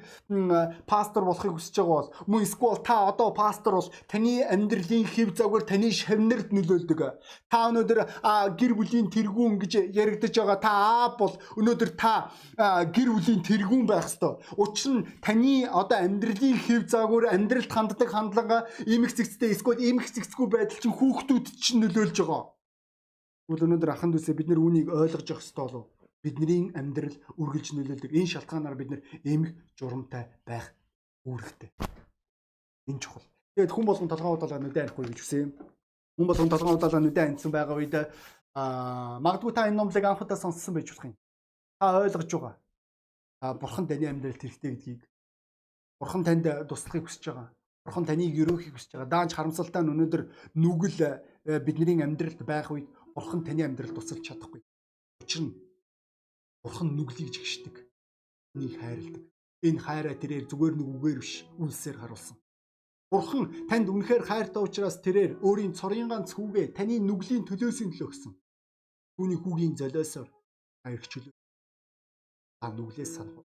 пастор 0.88 1.28
болохыг 1.28 1.60
хүсэж 1.60 1.84
байгаа 1.84 2.00
бол 2.00 2.10
мөн 2.32 2.48
эсвэл 2.48 2.80
та 2.80 3.12
одоо 3.12 3.36
пастор 3.36 3.76
бол 3.76 3.90
таны 4.08 4.40
амьдралын 4.40 5.04
хэв 5.04 5.36
загвар 5.36 5.68
таны 5.68 5.92
шавнарт 5.92 6.56
нөлөөлдөг. 6.56 7.02
Та 7.52 7.60
өнөөдөр 7.68 8.00
гэр 8.56 8.74
бүлийн 8.80 9.12
тэргүүн 9.12 9.60
гэж 9.60 9.74
яригдаж 9.92 10.32
байгаа 10.32 10.60
та 10.64 10.72
аав 10.72 11.14
бол 11.20 11.36
өнөөдөр 11.60 11.92
та 12.00 12.32
гэр 12.96 13.10
бүлийн 13.12 13.44
тэргүүн 13.44 13.84
байх 13.84 14.08
ёстой. 14.08 14.40
Учир 14.56 14.92
нь 14.96 15.06
таны 15.20 15.68
одоо 15.68 16.00
амьдралын 16.00 16.56
хэв 16.64 16.88
загвар 16.88 17.36
амьдралд 17.36 17.68
ханддаг 17.68 18.10
хандлага 18.16 18.72
эмх 18.88 19.12
зэгцтэй 19.12 19.52
эсвэл 19.52 19.84
эмх 19.84 20.08
зэгцгүй 20.08 20.48
байдал 20.48 20.80
чинь 20.80 20.96
хүүхдүүд 20.96 21.46
чинь 21.60 21.84
нөлөөлж 21.84 22.16
байгаа. 22.16 22.56
Тэгвэл 23.44 23.66
өнөөдөр 23.68 23.92
ахан 23.92 24.16
дүүсээ 24.16 24.40
бид 24.40 24.48
нэр 24.48 24.64
үүнийг 24.64 24.88
ойлгож 24.88 25.28
явах 25.28 25.44
ёстой 25.44 25.68
болов 25.68 25.93
бидний 26.24 26.72
амьдрал 26.72 27.16
үргэлж 27.36 27.76
нөлөөлдөг. 27.76 28.12
Энэ 28.16 28.32
шалтгаанаар 28.40 28.76
бид 28.80 28.90
нэр 28.90 29.02
эмх 29.28 29.52
журамтай 29.76 30.32
байх 30.48 30.72
үүрэгтэй. 31.28 31.70
Энэ 32.88 33.00
чухал. 33.04 33.28
Тэгээд 33.56 33.72
хүн 33.76 33.86
болгон 33.86 34.08
толгойн 34.08 34.36
удаалаа 34.40 34.60
нүдэ 34.64 34.80
анихгүй 34.88 35.06
гэж 35.12 35.20
үсэн 35.20 35.40
юм. 35.44 35.52
Хүн 36.16 36.28
болгон 36.28 36.50
толгойн 36.50 36.78
удаалаа 36.80 37.02
нүдэ 37.04 37.22
аньсан 37.22 37.52
байгаа 37.52 37.76
үед 37.76 37.96
аа 38.56 39.20
магадгүй 39.20 39.52
та 39.52 39.68
энэ 39.68 39.78
номлыг 39.78 40.06
анхудаа 40.08 40.40
сонссон 40.40 40.74
байж 40.74 40.88
болох 40.96 41.12
юм. 41.12 41.16
Та 41.80 42.00
ойлгож 42.00 42.32
байгаа. 42.32 42.56
Аа 43.44 43.54
бурхан 43.60 43.88
таны 43.88 44.08
амьдралд 44.08 44.40
хэрэгтэй 44.40 44.72
гэдгийг 44.72 45.02
бурхан 46.00 46.24
танд 46.24 46.48
туслахыг 46.72 47.04
хүсэж 47.08 47.24
байгаа. 47.28 47.52
Бурхан 47.84 48.06
таныг 48.08 48.32
өрөөхийг 48.32 48.76
хүсэж 48.76 48.92
байгаа. 48.96 49.12
Даанч 49.12 49.32
харамсалтай 49.36 49.84
нь 49.84 49.92
өнөөдөр 49.92 50.24
нүгэл 50.56 51.00
э, 51.04 51.60
бидний 51.60 52.00
амьдралд 52.00 52.40
байх 52.48 52.72
үед 52.72 52.88
бурхан 53.12 53.44
таны 53.44 53.64
амьдралд 53.68 53.96
тусалж 53.96 54.24
чадахгүй. 54.24 54.64
Учир 55.24 55.42
нь 55.44 55.52
бурхан 56.64 56.96
нүглийг 56.96 57.30
жигшдэг. 57.36 57.76
Энийг 58.56 58.80
хайрладаг. 58.80 59.24
Энэ 59.68 59.80
хайраа 59.80 60.16
тэрээр 60.16 60.46
зүгээр 60.48 60.76
нэг 60.76 60.88
үгээр 60.96 61.20
биш, 61.20 61.44
үлсээр 61.60 61.98
харуулсан. 62.00 62.38
Бурхан 63.12 63.46
танд 63.70 63.88
үнэхээр 63.94 64.24
хайртай 64.26 64.64
учраас 64.64 64.98
тэрээр 65.06 65.38
өөрийн 65.46 65.74
цорын 65.78 66.10
ганц 66.10 66.34
хүүгээ 66.34 66.74
таны 66.74 66.98
нүглийн 67.00 67.46
төлөөсөө 67.46 67.88
төлөө 67.94 68.08
өгсөн. 68.10 68.34
Түүний 69.16 69.40
хүүгийн 69.40 69.78
золиосоор 69.78 70.30
хаягчлаа. 70.84 71.34
Та 72.60 72.68
нүглээс 72.74 73.12
санах. 73.16 73.46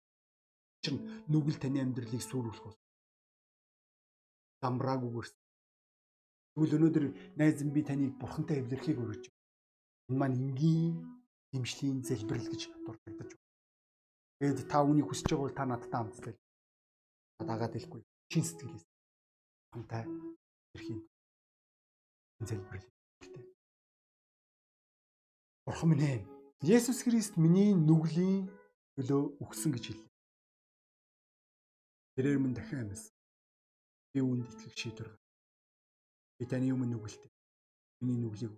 Чин 0.81 0.95
нүгэл 1.29 1.61
таны 1.61 1.77
амьдралыг 1.83 2.23
сүрүүлэх 2.25 2.63
бол. 2.65 2.79
Дамраагүйгээр. 4.65 5.29
Тэгвэл 6.51 6.75
өнөөдөр 6.77 7.05
найз 7.37 7.61
би 7.75 7.81
таныг 7.85 8.17
бурхантай 8.17 8.57
эвлэрхийг 8.59 8.97
өргөж. 8.97 9.23
Энэ 10.09 10.17
маань 10.19 10.41
энгийн 10.41 11.20
дэмжлийн 11.51 12.03
залбирал 12.07 12.47
гэж 12.47 12.61
дурддаж. 12.85 13.31
Тэгэд 14.39 14.59
та 14.71 14.81
үнийг 14.81 15.07
хүсэж 15.07 15.27
байгаа 15.29 15.45
бол 15.45 15.57
та 15.57 15.65
надтай 15.65 15.99
хамтдаа 15.99 16.33
дагаад 17.45 17.73
хэлэхгүй. 17.75 18.01
Чин 18.31 18.43
сэтгэлээс 18.45 18.85
хамтаа 19.71 20.03
эрхийн 20.75 21.01
залбирал 22.39 22.85
хэрэгтэй. 23.19 23.43
Бурхан 25.65 25.89
минь 25.89 26.05
ээ. 26.07 26.19
Есүс 26.61 27.03
Христ 27.03 27.37
миний 27.37 27.73
нүглийн 27.73 28.47
төлөө 28.95 29.21
өгсөн 29.43 29.71
гэж 29.73 29.83
хэллээ. 29.87 30.09
Тэрээр 32.15 32.39
минь 32.39 32.55
дахин 32.55 32.85
амьсан. 32.85 33.13
Би 34.13 34.19
үүнд 34.21 34.45
итгэх 34.45 34.75
шийдвэр 34.77 35.09
гаргав. 35.09 35.27
Би 36.37 36.43
таны 36.45 36.69
өмнө 36.73 36.93
нүгэлтэй. 36.93 37.31
Миний 38.01 38.19
нүглийг 38.21 38.53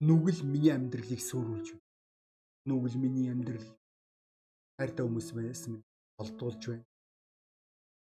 нүгэл 0.00 0.42
миний 0.42 0.72
амьдралыг 0.74 1.20
сөөрүүлж 1.22 1.68
байна. 1.72 1.86
Нүгэл 2.66 2.96
миний 2.98 3.30
амьдрал 3.30 3.68
хайртай 4.78 5.06
хүмүүс 5.06 5.28
байсан 5.36 5.70
минь 5.72 5.86
олдуулж 6.22 6.62
байна. 6.66 6.86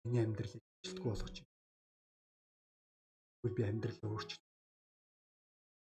Миний 0.04 0.24
амьдралыг 0.26 0.64
ажилтгүй 0.82 1.10
болгож 1.12 1.36
байна. 1.38 1.46
Би 3.56 3.62
амьдралаа 3.64 4.12
өөрчилж. 4.12 4.44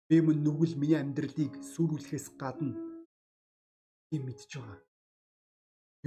Би 0.08 0.16
мөн 0.22 0.38
нүгэл 0.46 0.76
миний 0.82 1.00
амьдралыг 1.00 1.54
сүрүүлэхээс 1.74 2.28
гадна 2.42 2.74
юм 4.16 4.24
мэдж 4.26 4.52
байгаа. 4.56 4.80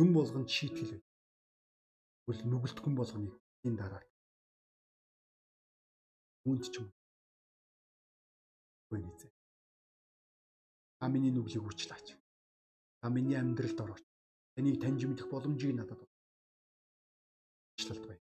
Юм 0.00 0.08
болгонд 0.16 0.48
шийтгэл 0.56 0.92
байна. 0.96 1.08
Тэгвэл 2.24 2.42
нүгэлтгүн 2.50 2.94
болгоныг 2.96 3.34
энэ 3.66 3.78
дараа 3.80 4.02
үүнд 6.48 6.64
ч 6.72 6.74
юм. 6.80 6.88
Гүн 8.88 9.04
эзэ. 9.08 9.33
Та 11.04 11.08
миний 11.12 11.28
нүглийг 11.30 11.60
үрчлаач. 11.68 12.16
Та 13.00 13.10
миний 13.12 13.36
амьдралд 13.36 13.76
орооч. 13.76 14.04
Таныг 14.56 14.80
таньж 14.80 15.04
мэдэх 15.04 15.28
боломжийг 15.28 15.76
надад 15.76 16.00
өгөөч. 16.00 16.12
Ачлалт 17.76 18.04
бай. 18.08 18.18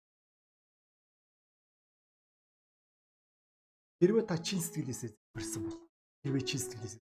Хэрвээ 3.98 4.24
та 4.30 4.38
чин 4.38 4.62
сэтгэлээсээ 4.62 5.10
барьсан 5.34 5.66
бол 5.66 5.74
хэрвээ 6.22 6.46
чин 6.46 6.62
сэтгэлээсээ 6.62 7.02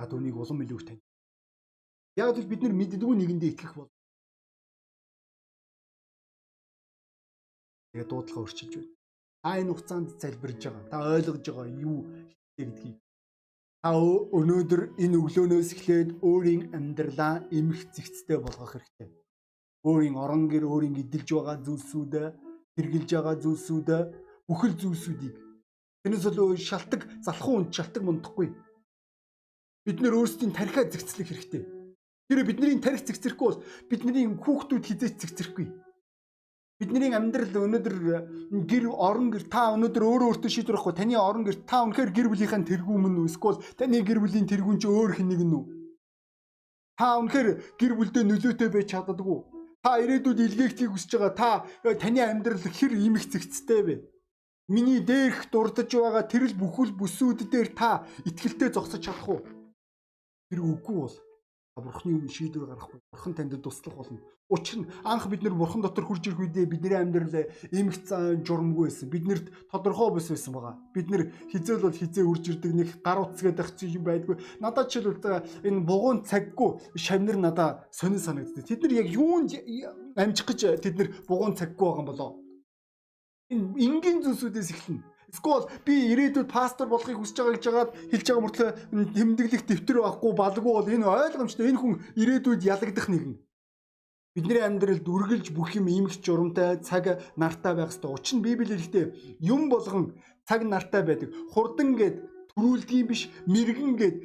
Та 0.00 0.08
түүнийг 0.08 0.40
улам 0.40 0.64
илүү 0.64 0.80
тань. 0.88 1.04
Яг 2.16 2.32
л 2.32 2.48
бид 2.48 2.64
нар 2.64 2.72
мэддэггүй 2.72 3.16
нэгэндээ 3.16 3.52
итгэх 3.52 3.76
бол 3.76 3.92
Тэгээ 7.96 8.10
дуудлага 8.12 8.44
өрчилж 8.44 8.74
байна. 8.76 8.92
Та 9.40 9.48
энэ 9.56 9.72
хугацаанд 9.72 10.08
залбирж 10.20 10.60
байгаа. 10.68 10.84
Та 10.92 10.96
ойлгож 11.16 11.44
байгаа 11.48 11.68
юу 11.80 11.98
гэдгийг. 12.60 12.96
Та 13.80 13.88
өнөөдөр 13.96 14.82
энэ 15.00 15.16
өглөөнөөс 15.16 15.70
эхлээд 15.72 16.10
өөрийн 16.20 16.62
амьдралаа 16.76 17.48
эмх 17.48 17.80
зэгцтэй 17.96 18.36
болгох 18.36 18.76
хэрэгтэй. 18.76 19.08
Өөрийн 19.88 20.16
орон 20.20 20.52
гэр 20.52 20.68
өөрийн 20.68 21.00
эдэлж 21.00 21.28
байгаа 21.32 21.56
зүйлсүүдээ, 21.64 22.26
хэрглэж 22.76 23.08
байгаа 23.16 23.36
зүйлсүүдээ, 23.40 24.02
бүхэл 24.44 24.74
зүйлсүүдийг 24.76 25.36
Тэрнээс 26.06 26.38
бол 26.38 26.54
шалтак 26.54 27.02
залхуу 27.18 27.66
үнд 27.66 27.74
шалтак 27.74 27.98
мундахгүй. 28.06 28.54
Бид 29.82 29.98
нөр 29.98 30.22
өөрсдийн 30.22 30.54
тарихаа 30.54 30.86
зэгцлэх 30.86 31.34
хэрэгтэй. 31.34 31.66
Тэр 32.30 32.46
бидний 32.46 32.78
тарих 32.78 33.02
зэгцрэхгүй 33.02 33.42
бол 33.42 33.62
бидний 33.90 34.30
хүүхдүүд 34.30 34.86
хизээч 34.86 35.18
зэгцрэхгүй. 35.18 35.66
Бидний 36.76 37.08
амьдрал 37.16 37.56
өнөөдөр 37.56 37.96
гэр 38.68 38.84
орон 38.92 39.32
гэр 39.32 39.48
та 39.48 39.72
өнөөдөр 39.72 40.04
өөрөө 40.04 40.28
өөртөө 40.28 40.50
шийдвэр 40.52 40.76
авахгүй. 40.76 40.92
Таны 41.00 41.16
орон 41.16 41.48
гэр 41.48 41.56
та 41.64 41.80
үнэхээр 41.88 42.10
гэр 42.12 42.28
бүлийнхэн 42.28 42.68
тэргүүн 42.68 43.00
мөн 43.00 43.16
үү? 43.24 43.28
Эсвэл 43.32 43.64
таны 43.80 44.04
гэр 44.04 44.20
бүлийн 44.20 44.44
тэргүүн 44.44 44.76
чи 44.76 44.88
өөр 44.92 45.16
хэнийг 45.16 45.40
нь 45.40 45.56
үү? 45.56 45.64
Та 47.00 47.16
үнэхээр 47.16 47.48
гэр 47.80 47.92
бүлдээ 47.96 48.24
нөлөөтэй 48.28 48.68
байж 48.68 48.92
чаддаггүй. 48.92 49.40
Та 49.80 49.90
ирээдүйд 50.04 50.40
илгээхийг 50.52 50.92
хүсэж 50.92 51.12
байгаа. 51.16 51.64
Та 51.80 51.96
таны 51.96 52.20
амьдрал 52.20 52.60
хэр 52.60 52.92
имэх 52.92 53.24
зэгцтэй 53.24 53.80
вэ? 53.80 53.96
Миний 54.68 55.00
дээрх 55.00 55.48
дурдж 55.48 55.96
байгаа 55.96 56.28
тэрл 56.28 56.52
бүхэл 56.60 56.92
бүсүүд 56.92 57.48
дээр 57.48 57.72
та 57.72 58.04
итгэлтэй 58.28 58.68
зогсож 58.74 59.00
чадах 59.00 59.24
уу 59.32 59.40
тэр 60.50 60.60
үгүй 60.60 60.96
бол 61.06 61.16
бурхны 61.76 62.16
өмнө 62.16 62.32
шийдвэр 62.32 62.72
гаргахгүй 62.72 63.00
бурхан 63.12 63.34
танд 63.36 63.52
туслах 63.60 63.96
болно. 63.96 64.20
Учир 64.48 64.80
нь 64.80 64.88
анх 65.04 65.28
бид 65.28 65.42
нэр 65.42 65.52
бурхан 65.52 65.82
дотор 65.84 66.08
хурж 66.08 66.24
ирэх 66.24 66.40
үедээ 66.40 66.64
бидний 66.64 66.96
амьдрал 66.96 67.52
эмх 67.68 68.00
цаан 68.08 68.40
журмгүй 68.40 68.88
байсан. 68.88 69.10
Биднэрт 69.12 69.52
тодорхой 69.68 70.10
бус 70.10 70.28
байсан 70.32 70.56
байгаа. 70.56 70.80
Бид 70.94 71.10
нэр 71.12 71.22
хизээл 71.52 71.84
бол 71.84 71.92
хизээ 71.92 72.24
үрж 72.24 72.44
ирдэг 72.48 72.72
нэг 72.72 72.88
гар 73.04 73.20
утсгээд 73.20 73.60
ах 73.60 73.76
чинь 73.76 74.00
байдгүй. 74.00 74.40
Надад 74.60 74.88
ч 74.88 75.04
л 75.04 75.12
энэ 75.12 75.84
бугуун 75.84 76.24
цаггүй 76.24 76.96
шавнар 76.96 77.36
надаа 77.36 77.84
сонин 77.92 78.24
санагддаг. 78.24 78.64
Тэд 78.64 78.80
нар 78.80 78.92
яг 78.96 79.08
юунд 79.12 79.52
амжих 80.16 80.48
гэж 80.48 80.80
тэд 80.80 80.96
нар 80.96 81.08
бугуун 81.28 81.60
цаггүй 81.60 81.84
байгаа 81.84 82.00
юм 82.00 82.08
болоо. 82.08 82.30
Энэ 83.52 83.76
энгийн 83.84 84.24
зүйлсүүдээс 84.24 84.72
эхэлнэ 84.72 85.15
Эсвэл 85.32 85.66
би 85.86 85.94
ирээдүйд 86.12 86.48
пастор 86.50 86.86
болохыг 86.90 87.18
хүсэж 87.18 87.36
байгаа 87.36 87.54
гэж 87.54 87.64
жагаад 87.66 87.90
хэлж 88.12 88.26
байгаа 88.26 88.44
мөртлөө 88.44 88.70
тэмдэглэх 89.16 89.62
дэвтэр 89.66 89.98
байхгүй 90.02 90.32
балгүй 90.38 90.72
бол 90.74 90.94
энэ 90.94 91.06
ойлгомжтой 91.06 91.66
энэ 91.70 91.80
хүн 91.82 91.94
ирээдүйд 92.14 92.62
ялагдах 92.62 93.08
нэгэн. 93.10 93.34
Бидний 94.36 94.60
амьдралд 94.60 95.06
үргэлж 95.08 95.46
бүх 95.56 95.72
юм 95.80 95.88
иймэрч 95.88 96.20
журамтай 96.20 96.78
цаг 96.84 97.24
нартай 97.40 97.72
байх 97.74 97.90
ёстой. 97.90 98.12
Учир 98.12 98.36
нь 98.36 98.44
Библи 98.44 98.68
хэлэхдээ 98.68 99.40
юм 99.40 99.72
болгон 99.72 100.12
цаг 100.44 100.60
нартай 100.62 101.02
байдаг. 101.02 101.32
Хурдан 101.56 101.96
гэд 101.96 102.16
төрүүлдгийм 102.52 103.06
биш, 103.08 103.32
мэрэгэн 103.48 103.92
гэд 103.96 104.16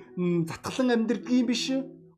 затгалан 0.52 0.92
амьдрдгийм 0.96 1.48
биш 1.48 1.72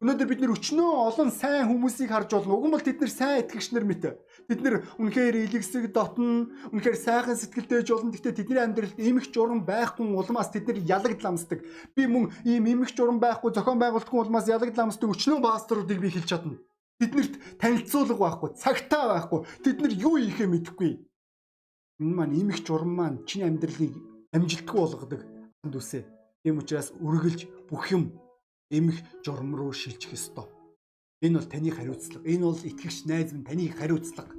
Өнөөдөр 0.04 0.28
бид 0.28 0.42
нэр 0.44 0.52
өчнөө 0.52 1.16
олон 1.16 1.32
сайн 1.32 1.72
хүмүүсийг 1.72 2.12
харж 2.12 2.36
болно. 2.36 2.60
Уг 2.60 2.68
нь 2.68 2.76
бол 2.76 2.84
тэд 2.84 3.00
нар 3.00 3.08
сайн 3.08 3.48
итгэгч 3.48 3.72
нар 3.72 3.88
мэт. 3.88 4.04
Тэд 4.52 4.60
нар 4.60 4.84
үнэхээр 5.00 5.48
илгэсэг 5.48 5.96
дотн, 5.96 6.52
үнэхээр 6.76 6.98
сайхан 7.00 7.40
сэтгэлтэйж 7.40 7.88
болно. 7.88 8.12
Гэхдээ 8.12 8.36
тэдний 8.36 8.60
амьдралд 8.60 9.00
эмх 9.00 9.32
журам 9.32 9.64
байхгүй 9.64 10.04
улмаас 10.04 10.52
тэд 10.52 10.68
нар 10.68 10.80
ялагдламсдаг. 10.84 11.64
Би 11.96 12.04
мөн 12.12 12.36
ийм 12.44 12.68
эмх 12.68 12.92
журам 12.92 13.24
байхгүй 13.24 13.56
зохион 13.56 13.80
байгуулалтгүй 13.80 14.20
улмаас 14.28 14.52
ялагдламсдаг 14.52 15.08
өчнөө 15.08 15.40
пасторуудыг 15.40 16.04
би 16.04 16.12
хэлж 16.12 16.28
чадна. 16.28 16.60
Тэднэрт 17.00 17.64
танилцуулга 17.64 18.20
байхгүй, 18.20 18.50
цагтаа 18.60 19.08
байхгүй. 19.08 19.40
Тэд 19.64 19.88
нар 19.88 19.94
юу 19.96 20.20
хийхээ 20.20 20.52
мэдэхгүй. 20.52 21.00
Энэ 22.04 22.12
маань 22.12 22.36
эмх 22.44 22.60
журам 22.60 22.92
маань 22.92 23.24
чиний 23.24 23.48
амьдралыг 23.48 23.96
амжилтгүй 24.36 24.80
болгодог 24.84 25.24
ханд 25.64 25.80
үсэ. 25.80 26.04
Тийм 26.44 26.60
учраас 26.60 26.92
үргэлж 27.00 27.72
бүх 27.72 27.88
юм 27.96 28.12
эмх 28.78 28.98
журам 29.26 29.56
руу 29.56 29.72
шилжих 29.72 30.14
ёстой. 30.18 30.50
Энэ 31.22 31.38
бол 31.38 31.48
таны 31.54 31.70
хариуцлага. 31.72 32.26
Энэ 32.28 32.44
бол 32.44 32.58
итгэгч 32.58 33.06
найз 33.06 33.32
минь 33.32 33.46
таны 33.46 33.70
хариуцлага. 33.70 34.34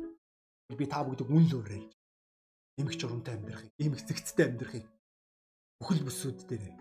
Би 0.78 0.86
та 0.86 1.04
бүгдийг 1.06 1.30
үн 1.30 1.46
л 1.46 1.54
уурай. 1.56 1.82
Эмх 2.76 2.98
журамтай 2.98 3.38
амьдрахыг, 3.38 3.70
эмх 3.78 4.02
зэгцтэй 4.02 4.46
амьдрахыг 4.50 4.84
бүхэл 5.78 6.02
бүсүүд 6.02 6.38
дээр. 6.50 6.74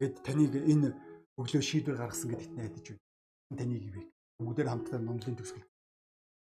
Тэгэд 0.00 0.16
таныг 0.24 0.54
энэ 0.56 0.96
өглөө 1.36 1.62
шийдвэр 1.62 2.00
гаргасан 2.00 2.32
гэдэгт 2.32 2.54
найдаж 2.56 2.86
байна. 2.96 3.58
Таныг 3.58 3.82
ивэг. 3.84 4.06
Бүгдээр 4.40 4.70
хамтдаа 4.70 5.00
номлын 5.02 5.36
төгсгөл. 5.36 5.68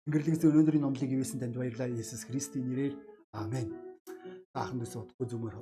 Ингэрлэгээс 0.08 0.48
өнөөдрийн 0.48 0.82
номлыг 0.82 1.10
ивэсэн 1.12 1.38
танд 1.38 1.56
баярлалаа. 1.60 1.92
Иесус 1.92 2.26
Христийн 2.26 2.66
нэрээр 2.66 2.94
аамен. 3.36 3.68
Аахан 4.56 4.80
дэс 4.80 4.96
утгагүй 4.96 5.26
зүмөр 5.28 5.54